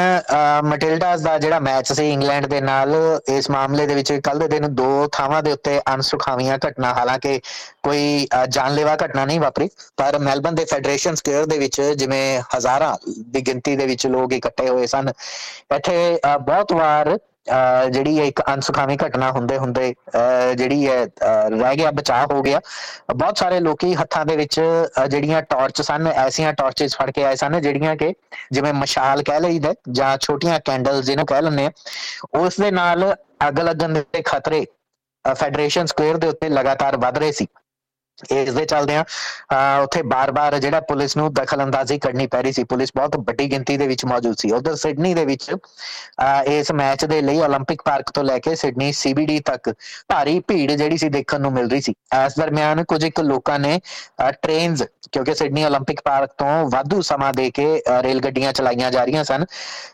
ਮਟਿਲਡਾਸ 0.66 1.22
ਦਾ 1.22 1.38
ਜਿਹੜਾ 1.38 1.60
ਮੈਚ 1.60 1.92
ਸੀ 1.94 2.10
ਇੰਗਲੈਂਡ 2.12 2.46
ਦੇ 2.48 2.60
ਨਾਲ, 2.62 2.94
ਇਸ 3.30 3.50
ਮਾਮਲੇ 3.52 3.86
ਦੇ 3.88 3.96
ਵਿੱਚ 3.96 4.12
ਕੱਲ 4.24 4.40
ਦੇ 4.40 4.48
ਦਿਨ 4.48 4.68
ਦੋ 4.76 5.08
ਥਾਵਾਂ 5.14 5.42
ਦੇ 5.44 5.52
ਉੱਤੇ 5.52 5.80
ਅਨਸੁਖਾਵੀਆਂ 5.94 6.58
ਘਟਨਾ, 6.68 6.94
ਹਾਲਾਂਕਿ 6.94 7.40
ਕੋਈ 7.84 8.28
ਜਾਨਲੇਵਾ 8.50 8.96
ਘਟਨਾ 9.04 9.26
ਨਹੀਂ 9.26 9.40
ਵਾਪਰੀ, 9.40 9.70
ਪਰ 9.98 10.18
ਮੈਲਬਨ 10.20 10.56
ਦੇ 10.56 10.66
ਫੈਡਰੇਸ਼ਨ 10.66 11.16
ਸਕੁਅਰ 11.16 11.46
ਦੇ 11.46 11.58
ਵਿੱਚ 11.60 11.82
ਜਿਵੇਂ 11.98 12.42
ਹਜ਼ਾਰਾਂ 12.56 12.96
ਦੀ 13.32 13.42
ਗਿਣਤੀ 13.48 13.76
ਦੇ 13.76 13.86
ਵਿੱਚ 13.86 14.08
ਲੋਕ 14.08 14.34
ਇਕੱਠੇ 14.34 14.70
ਹੋਏ 14.70 14.88
ਸਨ, 14.88 15.12
ਇੱਥੇ 15.76 16.20
ਬਹੁਤ 16.42 16.74
ਵਾਰ 16.74 17.18
ਜਿਹੜੀ 17.48 18.18
ਇੱਕ 18.28 18.42
ਅਨਸੁਖਾਵੀ 18.54 18.98
ਘਟਨਾ 18.98 19.32
ਹੁੰਦੇ 19.32 19.58
ਹੁੰਦੇ 19.58 19.94
ਜਿਹੜੀ 20.56 20.88
ਹੈ 20.88 21.06
ਰਹਿ 21.52 21.76
ਗਿਆ, 21.78 21.92
ਬਚਾਅ 21.92 22.26
ਹੋ 22.32 22.42
ਗਿਆ। 22.44 22.60
ਬਹੁਤ 23.16 23.38
ਸਾਰੇ 23.38 23.60
ਲੋਕੀ 23.60 23.94
ਹੱਥਾਂ 23.96 24.26
ਦੇ 24.26 24.36
ਵਿੱਚ 24.36 24.60
ਜਿਹੜੀਆਂ 25.10 25.42
ਟਾਰਚ 25.50 25.82
ਸਨ, 25.82 26.08
ਐਸੀਆਂ 26.08 26.54
ਟਾਰਚਸ 26.54 26.96
ਫੜ 26.98 27.10
ਕੇ 27.12 27.24
ਆਏ 27.24 27.36
ਸਨ, 27.36 27.60
ਜਿਹੜੀਆਂ 27.62 27.96
ਕਿ 27.96 28.14
ਜਿਵੇਂ 28.52 28.74
ਮਸ਼ਾਲ 28.74 29.24
ਕਹਿ 29.24 29.40
ਲਈਦਾ, 29.40 29.74
ਜਾਂ 29.92 30.18
ਛੋਟੀਆਂ 30.22 30.60
ਕੈਂਡਲਸ 30.66 31.06
ਜਿਹਨੂੰ 31.06 31.26
ਕਹਿ 31.26 31.42
ਲੈਂਦੇ 31.42 31.66
ਆ, 31.66 31.72
ਉਸ 32.36 32.60
ਦੇ 32.62 32.72
ਨਾਲ 32.72 33.14
ਅੱਗ 33.48 33.60
ਲੱਗਣ 33.60 33.94
ਦੇ 33.94 34.22
ਖਤਰੇ 34.26 34.66
ਫੈਡਰੇਸ਼ਨ 35.26 35.86
ਸਕੁਅਰ 35.86 36.18
ਦੇ 36.18 36.28
ਉੱਤੇ 36.28 36.50
ਲਗਾਤਾਰ 36.50 36.98
ਵੱਧ 36.98 37.18
ਰਹੇ 37.18 37.32
ਸੀ। 37.32 37.48
ਇਸ 38.31 38.53
ਦੇ 38.55 38.65
ਚੱਲਦੇ 38.65 38.97
ਆ 38.97 39.05
ਉੱਥੇ 39.83 40.03
ਬਾਰ-ਬਾਰ 40.05 40.59
ਜਿਹੜਾ 40.59 40.81
ਪੁਲਿਸ 40.81 41.17
ਨੂੰ 41.17 41.33
ਦਖਲਅੰਦਾਜ਼ੀ 41.35 41.99
ਕਰਨੀ 41.99 42.27
ਪੈ 42.27 42.43
ਰਹੀ 42.43 42.53
ਸੀ 42.53 42.65
ਪੁਲਿਸ 42.65 42.91
ਬਹੁਤ 42.97 43.17
ਵੱਡੀ 43.19 43.51
ਗਿਣਤੀ 43.51 43.77
ਦੇ 43.77 43.87
ਵਿੱਚ 43.87 44.05
ਮੌਜੂਦ 44.05 44.37
ਸੀ 44.39 44.51
ਉਧਰ 44.53 44.77
ਸਿਡਨੀ 44.77 45.15
ਦੇ 45.15 45.25
ਵਿੱਚ 45.25 45.51
ਇਸ 46.49 46.73
ਮੈਚ 46.73 47.05
ਦੇ 47.05 47.21
ਲਈ 47.23 47.41
올림픽 47.41 47.83
ਪਾਰਕ 47.85 48.11
ਤੋਂ 48.11 48.25
ਲੈ 48.25 48.39
ਕੇ 48.39 48.55
ਸਿਡਨੀ 48.55 48.93
ਸੀਬੀਡੀ 48.93 49.39
ਤੱਕ 49.41 49.73
ਭਾਰੀ 50.09 50.39
ਭੀੜ 50.49 50.71
ਜਿਹੜੀ 50.71 50.97
ਸੀ 50.97 51.09
ਦੇਖਣ 51.09 51.41
ਨੂੰ 51.41 51.53
ਮਿਲ 51.53 51.71
ਰਹੀ 51.71 51.81
ਸੀ 51.81 51.95
ਇਸ 52.27 52.39
ਦਰਮਿਆਨ 52.39 52.85
ਕੁਝ 52.85 53.05
ਇੱਕ 53.05 53.21
ਲੋਕਾਂ 53.21 53.59
ਨੇ 53.59 53.79
ਟ੍ਰੇਨਸ 54.33 54.83
ਕਿਉਂਕਿ 55.13 55.35
ਸਿਡਨੀ 55.35 55.65
올림픽 55.65 56.01
ਪਾਰਕ 56.05 56.33
ਤੋਂ 56.39 56.71
ਵਾਧੂ 56.71 57.01
ਸਮਾਂ 57.03 57.33
ਦੇ 57.33 57.51
ਕੇ 57.51 57.67
ਰੇਲ 58.03 58.21
ਗੱਡੀਆਂ 58.21 58.53
ਚਲਾਈਆਂ 58.53 58.91
ਜਾ 58.91 59.05
ਰਹੀਆਂ 59.05 59.25
ਸਨ 59.25 59.45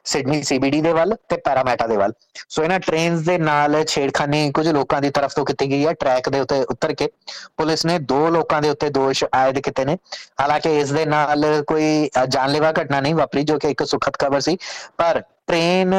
ਸਿਡਨੀ 0.05 0.43
ਸੀਬੀਡੀ 0.43 0.81
ਦੇ 0.81 0.93
ਵੱਲ 0.93 1.17
ਤੇ 1.29 1.37
ਪੈਰਾਮੈਟਾ 1.37 1.87
ਦੇ 1.87 1.97
ਵੱਲ 1.97 2.13
ਸੋ 2.49 2.63
ਇਹਨਾਂ 2.63 2.79
ਟ੍ਰੇਨਸ 2.81 3.23
ਦੇ 3.23 3.39
ਨਾਲ 3.39 3.83
ਛੇੜਖਾਨੀ 3.85 4.51
ਕੁਝ 4.53 4.69
ਲੋਕਾਂ 4.69 5.01
ਦੀ 5.01 5.11
ਤਰਫ 5.11 5.35
ਤੋਂ 5.35 5.45
ਕੀਤੀ 5.45 5.71
ਗਈ 5.71 5.87
ਹੈ 5.87 5.93
ਟਰੈਕ 5.95 6.29
ਦੇ 6.29 6.41
ਉੱਤੇ 6.41 6.61
ਉਤਰ 6.71 6.93
ਕੇ 6.95 7.09
ਪੁਲਿਸ 7.57 7.87
ਨੇ 7.87 7.99
ਦੋ 8.12 8.30
ਲੋਕਾਂ 8.30 8.62
ਦੇ 8.62 8.70
ਉੱਤੇ 8.70 8.90
ਦੋਸ਼ 8.92 9.24
ਆਇਦ 9.34 9.60
ਕੀਤੇ 9.60 9.86
ਨੇ। 9.86 9.98
ਹਾਲਾਂਕਿ 10.42 10.78
ਇਸ 10.80 10.92
ਦੇ 10.94 11.06
ਨਾਲ 11.08 11.46
ਕੋਈ 11.68 12.10
ਜਾਨਲੇਵਾ 12.28 12.72
ਘਟਨਾ 12.72 13.00
ਨਹੀਂ 13.02 13.16
ਵਾਪਰੀ 13.16 13.44
ਜੋ 13.44 13.58
ਕਿ 13.60 13.70
ਇੱਕ 13.72 13.84
ਸੁਖਦ 13.86 14.18
ਖਬਰ 14.20 14.40
ਸੀ। 14.40 14.58
ਪਰ 14.98 15.22
ਟ੍ਰੇਨ 15.48 15.94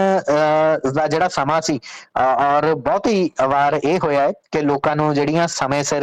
ਦਾ 0.95 1.07
ਜਿਹੜਾ 1.07 1.28
ਸਮਾਂ 1.28 1.61
ਸੀ 1.62 1.78
ਔਰ 2.19 2.75
ਬਹੁਤ 2.76 3.07
ਹੀ 3.07 3.31
ਵਾਰ 3.49 3.75
ਇਹ 3.75 3.99
ਹੋਇਆ 4.04 4.21
ਹੈ 4.21 4.33
ਕਿ 4.52 4.61
ਲੋਕਾਂ 4.61 4.95
ਨੂੰ 4.97 5.12
ਜਿਹੜੀਆਂ 5.14 5.47
ਸਮੇਂ 5.49 5.83
ਸਿਰ 5.85 6.02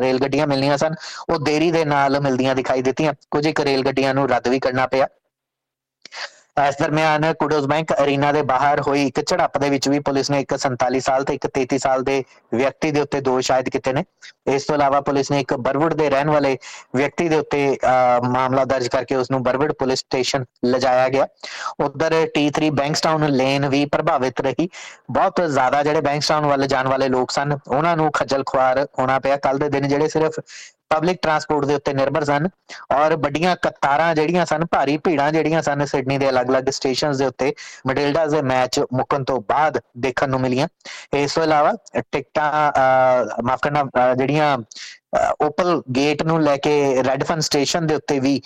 ਰੇਲ 0.00 0.18
ਗੱਡੀਆਂ 0.22 0.46
ਮਿਲਣੀਆਂ 0.46 0.76
ਸਨ, 0.78 0.94
ਉਹ 1.30 1.38
ਦੇਰੀ 1.44 1.70
ਦੇ 1.70 1.84
ਨਾਲ 1.84 2.20
ਮਿਲਦੀਆਂ 2.20 2.54
ਦਿਖਾਈ 2.54 2.82
ਦਿੱਤੀਆਂ। 2.82 3.14
ਕੁਝ 3.30 3.46
ਇੱਕ 3.46 3.60
ਰੇਲ 3.60 3.84
ਗੱਡੀਆਂ 3.84 4.14
ਨੂੰ 4.14 4.28
ਰੱਦ 4.28 4.48
ਵੀ 4.48 4.58
ਕਰਨਾ 4.60 4.86
ਪਿਆ। 4.86 5.08
ਇਸ 6.60 6.76
ਦਰਮਿਆਨ 6.78 7.32
ਕੁਡੋਸ 7.40 7.66
ਬੈਂਕ 7.66 7.92
ਅਰੀਨਾ 7.92 8.30
ਦੇ 8.32 8.42
ਬਾਹਰ 8.42 8.80
ਹੋਈ 8.86 9.06
ਇੱਕ 9.06 9.20
ਝੜਪ 9.20 9.56
ਦੇ 9.58 9.68
ਵਿੱਚ 9.70 9.88
ਵੀ 9.88 9.98
ਪੁਲਿਸ 9.98 10.30
ਨੇ 10.30 10.40
ਇੱਕ 10.40 10.54
47 10.56 11.00
ਸਾਲ 11.00 11.24
ਤੇ 11.24 11.34
ਇੱਕ 11.34 11.46
33 11.58 11.78
ਸਾਲ 11.78 12.02
ਦੇ 12.04 12.22
ਵਿਅਕਤੀ 12.54 12.90
ਦੇ 12.90 13.00
ਉੱਤੇ 13.00 13.20
ਦੋਸ਼ 13.20 13.50
ਆਇਦ 13.52 13.68
ਕੀਤੇ 13.68 13.92
ਨੇ। 13.92 14.04
ਇਸ 14.54 14.64
ਤੋਂ 14.64 14.74
ਇਲਾਵਾ 14.74 15.00
ਪੁਲਿਸ 15.00 15.30
ਨੇ 15.30 15.40
ਇੱਕ 15.40 15.54
ਬਰਵੁੱਡ 15.66 15.94
ਦੇ 15.94 16.08
ਰਹਿਣ 16.10 16.30
ਵਾਲੇ 16.30 16.56
ਵਿਅਕਤੀ 16.96 17.28
ਦੇ 17.28 17.36
ਉੱਤੇ 17.36 17.60
ਮਾਮਲਾ 18.24 18.64
ਦਰਜ 18.64 18.88
ਕਰਕੇ 18.88 19.14
ਉਸ 19.16 19.30
ਨੂੰ 19.30 19.42
ਬਰਵੁੱਡ 19.42 19.72
ਪੁਲਿਸ 19.72 19.98
ਸਟੇਸ਼ਨ 19.98 20.44
ਲਿਜਾਇਆ 20.64 21.08
ਗਿਆ। 21.08 21.26
ਉਧਰ 21.84 22.14
T3 22.36 22.70
ਬੈਂਕਸਟਾਊਨ 22.72 23.28
ਲੇਨ 23.30 23.68
ਵੀ 23.68 23.84
ਪ੍ਰਭਾਵਿਤ 23.92 24.40
ਰਹੀ। 24.40 24.68
ਬਹੁਤ 25.10 25.40
ਜ਼ਿਆਦਾ 25.42 25.82
ਜਿਹੜੇ 25.82 26.00
ਬੈਂਕਸਟਾਊਨ 26.00 26.46
ਵੱਲ 26.46 26.66
ਜਾਣ 26.66 26.88
ਵਾਲੇ 26.88 27.08
ਲੋਕ 27.08 27.30
ਸਨ, 27.30 27.58
ਉਹਨਾਂ 27.68 27.96
ਨੂੰ 27.96 28.10
ਖੱਜਲ 28.12 28.44
ਖੁਆਰ 28.46 28.86
ਹੋਣਾ 28.98 29.18
ਪਿਆ। 29.18 29.36
ਕੱਲ 29.36 29.58
ਦੇ 29.58 29.68
ਦਿਨ 29.68 29.88
ਜਿਹੜੇ 29.88 30.08
ਸਿਰਫ 30.08 30.40
ਪਬਲਿਕ 30.90 31.18
ਟਰਾਂਸਪੋਰਟ 31.22 31.64
ਦੇ 31.66 31.74
ਉੱਤੇ 31.74 31.92
ਨਿਰਭਰ 31.94 32.24
ਸਨ 32.24 32.48
ਔਰ 32.92 33.16
ਵੱਡੀਆਂ 33.16 33.54
ਕਤਾਰਾਂ 33.62 34.14
ਜਿਹੜੀਆਂ 34.14 34.46
ਸਨ, 34.46 34.64
ਭਾਰੀ 34.70 34.96
ਭੀੜਾਂ 35.04 35.30
ਜਿਹੜੀਆਂ 35.32 35.62
ਸਨ 35.62 35.84
ਸਿਡਨੀ 35.86 36.18
ਦੇ 36.18 36.28
ਅਲੱਗ-ਅਲੱਗ 36.28 36.70
ਸਟੇਸ਼ਨਸ 36.70 37.18
ਦੇ 37.18 37.26
ਉੱਤੇ 37.26 37.52
ਮਡਿਲਡਾਸ 37.88 38.30
ਦੇ 38.32 38.42
ਮੈਚ 38.42 38.80
ਮੁੱਕਣ 38.92 39.24
ਤੋਂ 39.24 39.40
ਬਾਅਦ 39.48 39.80
ਦੇਖਣ 39.98 40.30
ਨੂੰ 40.30 40.40
ਮਿਲੀਆਂ। 40.40 40.68
ਇਸ 41.16 41.34
ਤੋਂ 41.34 41.42
ਇਲਾਵਾ 41.44 41.72
ਟਿਕਟਾਂ 42.12 42.72
ਮਾਫ 43.44 43.60
ਕਰਨਾ 43.62 43.84
ਜਿਹੜੀਆਂ 44.14 44.56
ਓਪਲ 45.42 45.80
ਗੇਟ 45.96 46.22
ਨੂੰ 46.22 46.42
ਲੈ 46.42 46.56
ਕੇ 46.64 47.02
ਰੈਡਫਨ 47.04 47.40
ਸਟੇਸ਼ਨ 47.40 47.86
ਦੇ 47.86 47.94
ਉੱਤੇ 47.94 48.18
ਵੀ 48.20 48.40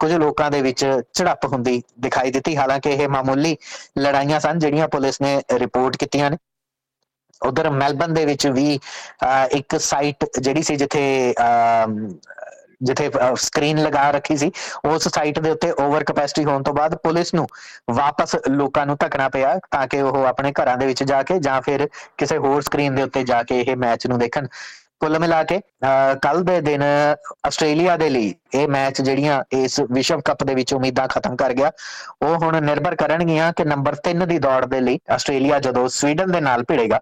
ਕੁਝ 0.00 0.12
ਲੋਕਾਂ 0.12 0.50
ਦੇ 0.50 0.60
ਵਿੱਚ 0.62 0.84
ਝੜਪ 1.14 1.44
ਹੁੰਦੀ 1.52 1.82
ਦਿਖਾਈ 2.00 2.30
ਦਿੱਤੀ। 2.30 2.56
ਹਾਲਾਂਕਿ 2.56 2.90
ਇਹ 2.90 3.08
ਮਾਮੂਲੀ 3.08 3.56
ਲੜਾਈਆਂ 3.98 4.40
ਸਨ, 4.40 4.58
ਜਿਹੜੀਆਂ 4.58 4.88
ਪੁਲਿਸ 4.88 5.20
ਨੇ 5.20 5.40
ਰਿਪੋਰਟ 5.58 5.96
ਕੀਤੀਆਂ 5.96 6.30
ਨੇ। 6.30 6.36
ਉਧਰ 7.42 7.70
ਮੈਲਬਨ 7.72 8.14
ਦੇ 8.14 8.24
ਵਿੱਚ 8.26 8.46
ਵੀ 8.48 8.78
ਇੱਕ 9.52 9.76
ਸਾਈਟ 9.80 10.24
ਜਿਹੜੀ 10.38 10.62
ਸੀ 10.62 10.76
ਜਿੱਥੇ 10.76 11.34
ਜਿੱਥੇ 12.82 13.10
ਸਕਰੀਨ 13.36 13.78
ਲਗਾ 13.82 14.10
ਰੱਖੀ 14.10 14.36
ਸੀ, 14.36 14.50
ਉਸ 14.86 15.08
ਸਾਈਟ 15.08 15.38
ਦੇ 15.38 15.50
ਉੱਤੇ 15.50 15.70
ਓਵਰ 15.80 16.04
ਕਪੈਸਿਟੀ 16.04 16.44
ਹੋਣ 16.44 16.62
ਤੋਂ 16.62 16.74
ਬਾਅਦ 16.74 16.94
ਪੁਲਿਸ 17.02 17.32
ਨੂੰ 17.34 17.46
ਵਾਪਸ 17.90 18.36
ਲੋਕਾਂ 18.50 18.86
ਨੂੰ 18.86 18.96
ਧੱਕਣਾ 19.00 19.28
ਪਿਆ 19.28 19.54
ਤਾਂ 19.70 19.86
ਕਿ 19.86 20.00
ਉਹ 20.02 20.24
ਆਪਣੇ 20.26 20.52
ਘਰਾਂ 20.52 20.76
ਦੇ 20.76 20.86
ਵਿੱਚ 20.86 21.02
ਜਾ 21.04 21.22
ਕੇ 21.22 21.38
ਜਾਂ 21.38 21.60
ਫਿਰ 21.62 21.88
ਕਿਸੇ 22.18 22.38
ਹੋਰ 22.38 22.62
ਸਕਰੀਨ 22.62 22.94
ਦੇ 22.94 23.02
ਉੱਤੇ 23.02 23.22
ਜਾ 23.24 23.42
ਕੇ 23.42 23.60
ਇਹ 23.60 23.76
ਮੈਚ 23.76 24.06
ਨੂੰ 24.06 24.18
ਦੇਖਣ। 24.18 24.46
ਕੁੱਲ 25.00 25.18
ਮਿਲਾ 25.18 25.42
ਕੇ 25.42 25.60
ਕੱਲ 26.22 26.42
ਦੇ 26.44 26.60
ਦਿਨ 26.60 26.82
ਆਸਟ੍ਰੇਲੀਆ 27.46 27.96
ਦੇ 27.96 28.08
ਲਈ 28.08 28.34
ਇਹ 28.54 28.68
ਮੈਚ 28.68 29.00
ਜਿਹੜੀਆਂ 29.00 29.42
ਇਸ 29.52 29.80
ਵਿਸ਼ਵ 29.90 30.20
ਕੱਪ 30.24 30.44
ਦੇ 30.44 30.54
ਵਿੱਚ 30.54 30.74
ਉਮੀਦਾਂ 30.74 31.06
ਖਤਮ 31.08 31.36
ਕਰ 31.36 31.52
ਗਿਆ, 31.52 31.70
ਉਹ 32.22 32.36
ਹੁਣ 32.36 32.60
ਨਿਰਭਰ 32.64 32.94
ਕਰਨਗੀਆਂ 32.96 33.52
ਕਿ 33.52 33.64
ਨੰਬਰ 33.64 33.96
3 34.04 34.24
ਦੀ 34.26 34.38
ਦੌੜ 34.38 34.64
ਦੇ 34.66 34.80
ਲਈ 34.80 34.98
ਆਸਟ੍ਰੇਲੀਆ 35.10 35.58
ਜਦੋਂ 35.58 35.88
ਸਵੀਡਨ 35.90 36.32
ਦੇ 36.32 36.40
ਨਾਲ 36.40 36.64
ਭਿੜੇਗਾ। 36.68 37.00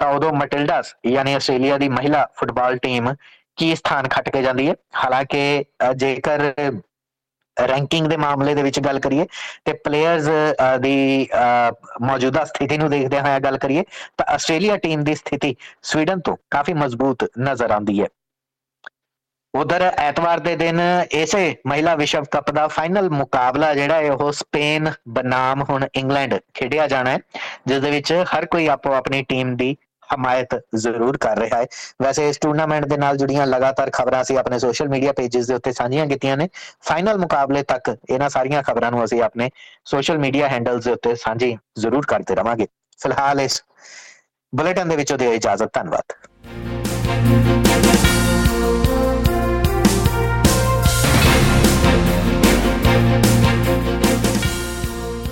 ਤਾਂ 0.00 0.08
ਉਦੋਂ 0.14 0.32
ਮਟਿਲਡਾਸ 0.32 0.94
ਯਾਨੀ 1.06 1.34
ਆਸਟ੍ਰੇਲੀਆ 1.34 1.78
ਦੀ 1.78 1.88
ਮਹਿਲਾ 1.88 2.26
ਫੁੱਟਬਾਲ 2.36 2.76
ਟੀਮ 2.78 3.14
ਕੀ 3.56 3.74
ਸਥਾਨ 3.76 4.08
ਖੱਟ 4.08 4.28
ਕੇ 4.28 4.42
ਜਾਂਦੀ 4.42 4.68
ਹੈ? 4.68 4.74
ਹਾਲਾਂਕਿ 4.96 5.64
ਜੇਕਰ 5.96 6.52
ਰੈਂਕਿੰਗ 7.56 8.06
ਦੇ 8.06 8.16
ਮਾਮਲੇ 8.16 8.54
ਦੇ 8.54 8.62
ਵਿੱਚ 8.62 8.78
ਗੱਲ 8.80 8.98
ਕਰੀਏ 9.00 9.26
ਤੇ 9.64 9.72
ਪਲੇਅਰਸ 9.84 10.28
ਦੀ 10.80 11.28
ਮੌਜੂਦਾ 12.02 12.44
ਸਥਿਤੀ 12.44 12.78
ਨੂੰ 12.78 12.90
ਦੇਖਦੇ 12.90 13.20
ਹੋਏ 13.20 13.38
ਗੱਲ 13.40 13.56
ਕਰੀਏ 13.58 13.84
ਤਾਂ 14.18 14.26
ਆਸਟ੍ਰੇਲੀਆ 14.34 14.76
ਟੀਮ 14.76 15.04
ਦੀ 15.04 15.14
ਸਥਿਤੀ 15.14 15.54
ਸਵੀਡਨ 15.82 16.20
ਤੋਂ 16.20 16.36
ਕਾਫੀ 16.50 16.72
ਮਜ਼ਬੂਤ 16.74 17.24
ਨਜ਼ਰ 17.40 17.70
ਆਉਂਦੀ 17.70 18.00
ਹੈ। 18.02 18.06
ਉਧਰ 19.54 19.82
ਐਤਵਾਰ 19.82 20.40
ਦੇ 20.40 20.54
ਦਿਨ 20.56 20.80
ਇਸੇ 21.12 21.56
ਮਹਿਲਾ 21.66 21.94
ਵਿਸ਼ਵ 21.94 22.24
ਕੱਪ 22.30 22.50
ਦਾ 22.50 22.66
ਫਾਈਨਲ 22.68 23.08
ਮੁਕਾਬਲਾ 23.10 23.72
ਜਿਹੜਾ 23.74 23.94
ਹੈ, 23.94 24.10
ਉਹ 24.12 24.32
ਸਪੇਨ 24.32 24.90
ਬਨਾਮ 25.08 25.62
ਹੁਣ 25.70 25.86
ਇੰਗਲੈਂਡ 25.94 26.34
ਖੇਡਿਆ 26.54 26.86
ਜਾਣਾ 26.86 27.10
ਹੈ, 27.10 27.18
ਜਿਸ 27.66 27.80
ਦੇ 27.80 27.90
ਵਿੱਚ 27.90 28.12
ਹਰ 28.34 28.46
ਕੋਈ 28.46 28.66
ਆਪੋ 28.66 28.92
ਆਪਣੀ 28.92 29.22
ਟੀਮ 29.22 29.56
ਦੀ 29.56 29.76
ਹਮਾਇਤ 30.14 30.54
ਜ਼ਰੂਰ 30.74 31.16
ਕਰ 31.16 31.38
ਰਿਹਾ 31.38 31.58
ਹੈ। 31.58 31.66
ਵੈਸੇ 32.02 32.28
ਇਸ 32.28 32.38
ਟੂਰਨਾਮੈਂਟ 32.38 32.86
ਦੇ 32.86 32.96
ਨਾਲ 32.96 33.16
ਜੁੜੀਆਂ 33.16 33.46
ਲਗਾਤਾਰ 33.46 33.90
ਖਬਰਾਂ 33.90 34.22
ਅਸੀਂ 34.22 34.38
ਆਪਣੇ 34.38 34.58
ਸੋਸ਼ਲ 34.58 34.88
ਮੀਡੀਆ 34.88 35.12
ਪੇजेस 35.12 35.46
ਦੇ 35.46 35.54
ਉੱਤੇ 35.54 35.72
ਸਾਂਝੀਆਂ 35.72 36.06
ਕੀਤੀਆਂ 36.06 36.36
ਨੇ। 36.36 36.48
ਫਾਈਨਲ 36.82 37.18
ਮੁਕਾਬਲੇ 37.18 37.62
ਤੱਕ 37.62 37.96
ਇਹਨਾਂ 38.10 38.28
ਸਾਰੀਆਂ 38.28 38.62
ਖਬਰਾਂ 38.62 38.90
ਨੂੰ 38.90 39.04
ਅਸੀਂ 39.04 39.22
ਆਪਣੇ 39.22 39.50
ਸੋਸ਼ਲ 39.84 40.18
ਮੀਡੀਆ 40.18 40.48
ਹੈਂਡਲਸ 40.48 40.84
ਦੇ 40.84 40.92
ਉੱਤੇ 40.92 41.14
ਸਾਂਝੀ 41.14 41.56
ਜ਼ਰੂਰ 41.78 42.06
ਕਰਦੇ 42.06 42.34
ਰਵਾਂਗੇ। 42.34 42.66
ਫਿਲਹਾਲ 43.00 43.40
ਇਸ 43.40 43.62
ਬੁਲੇਟਿਨ 44.52 44.88
ਦੇ 44.88 44.96
ਵਿੱਚੋਂ 44.96 45.18
ਦੇ 45.18 45.34
ਇਜਾਜ਼ਤ, 45.34 45.72
ਧੰਨਵਾਦ। 45.72 46.12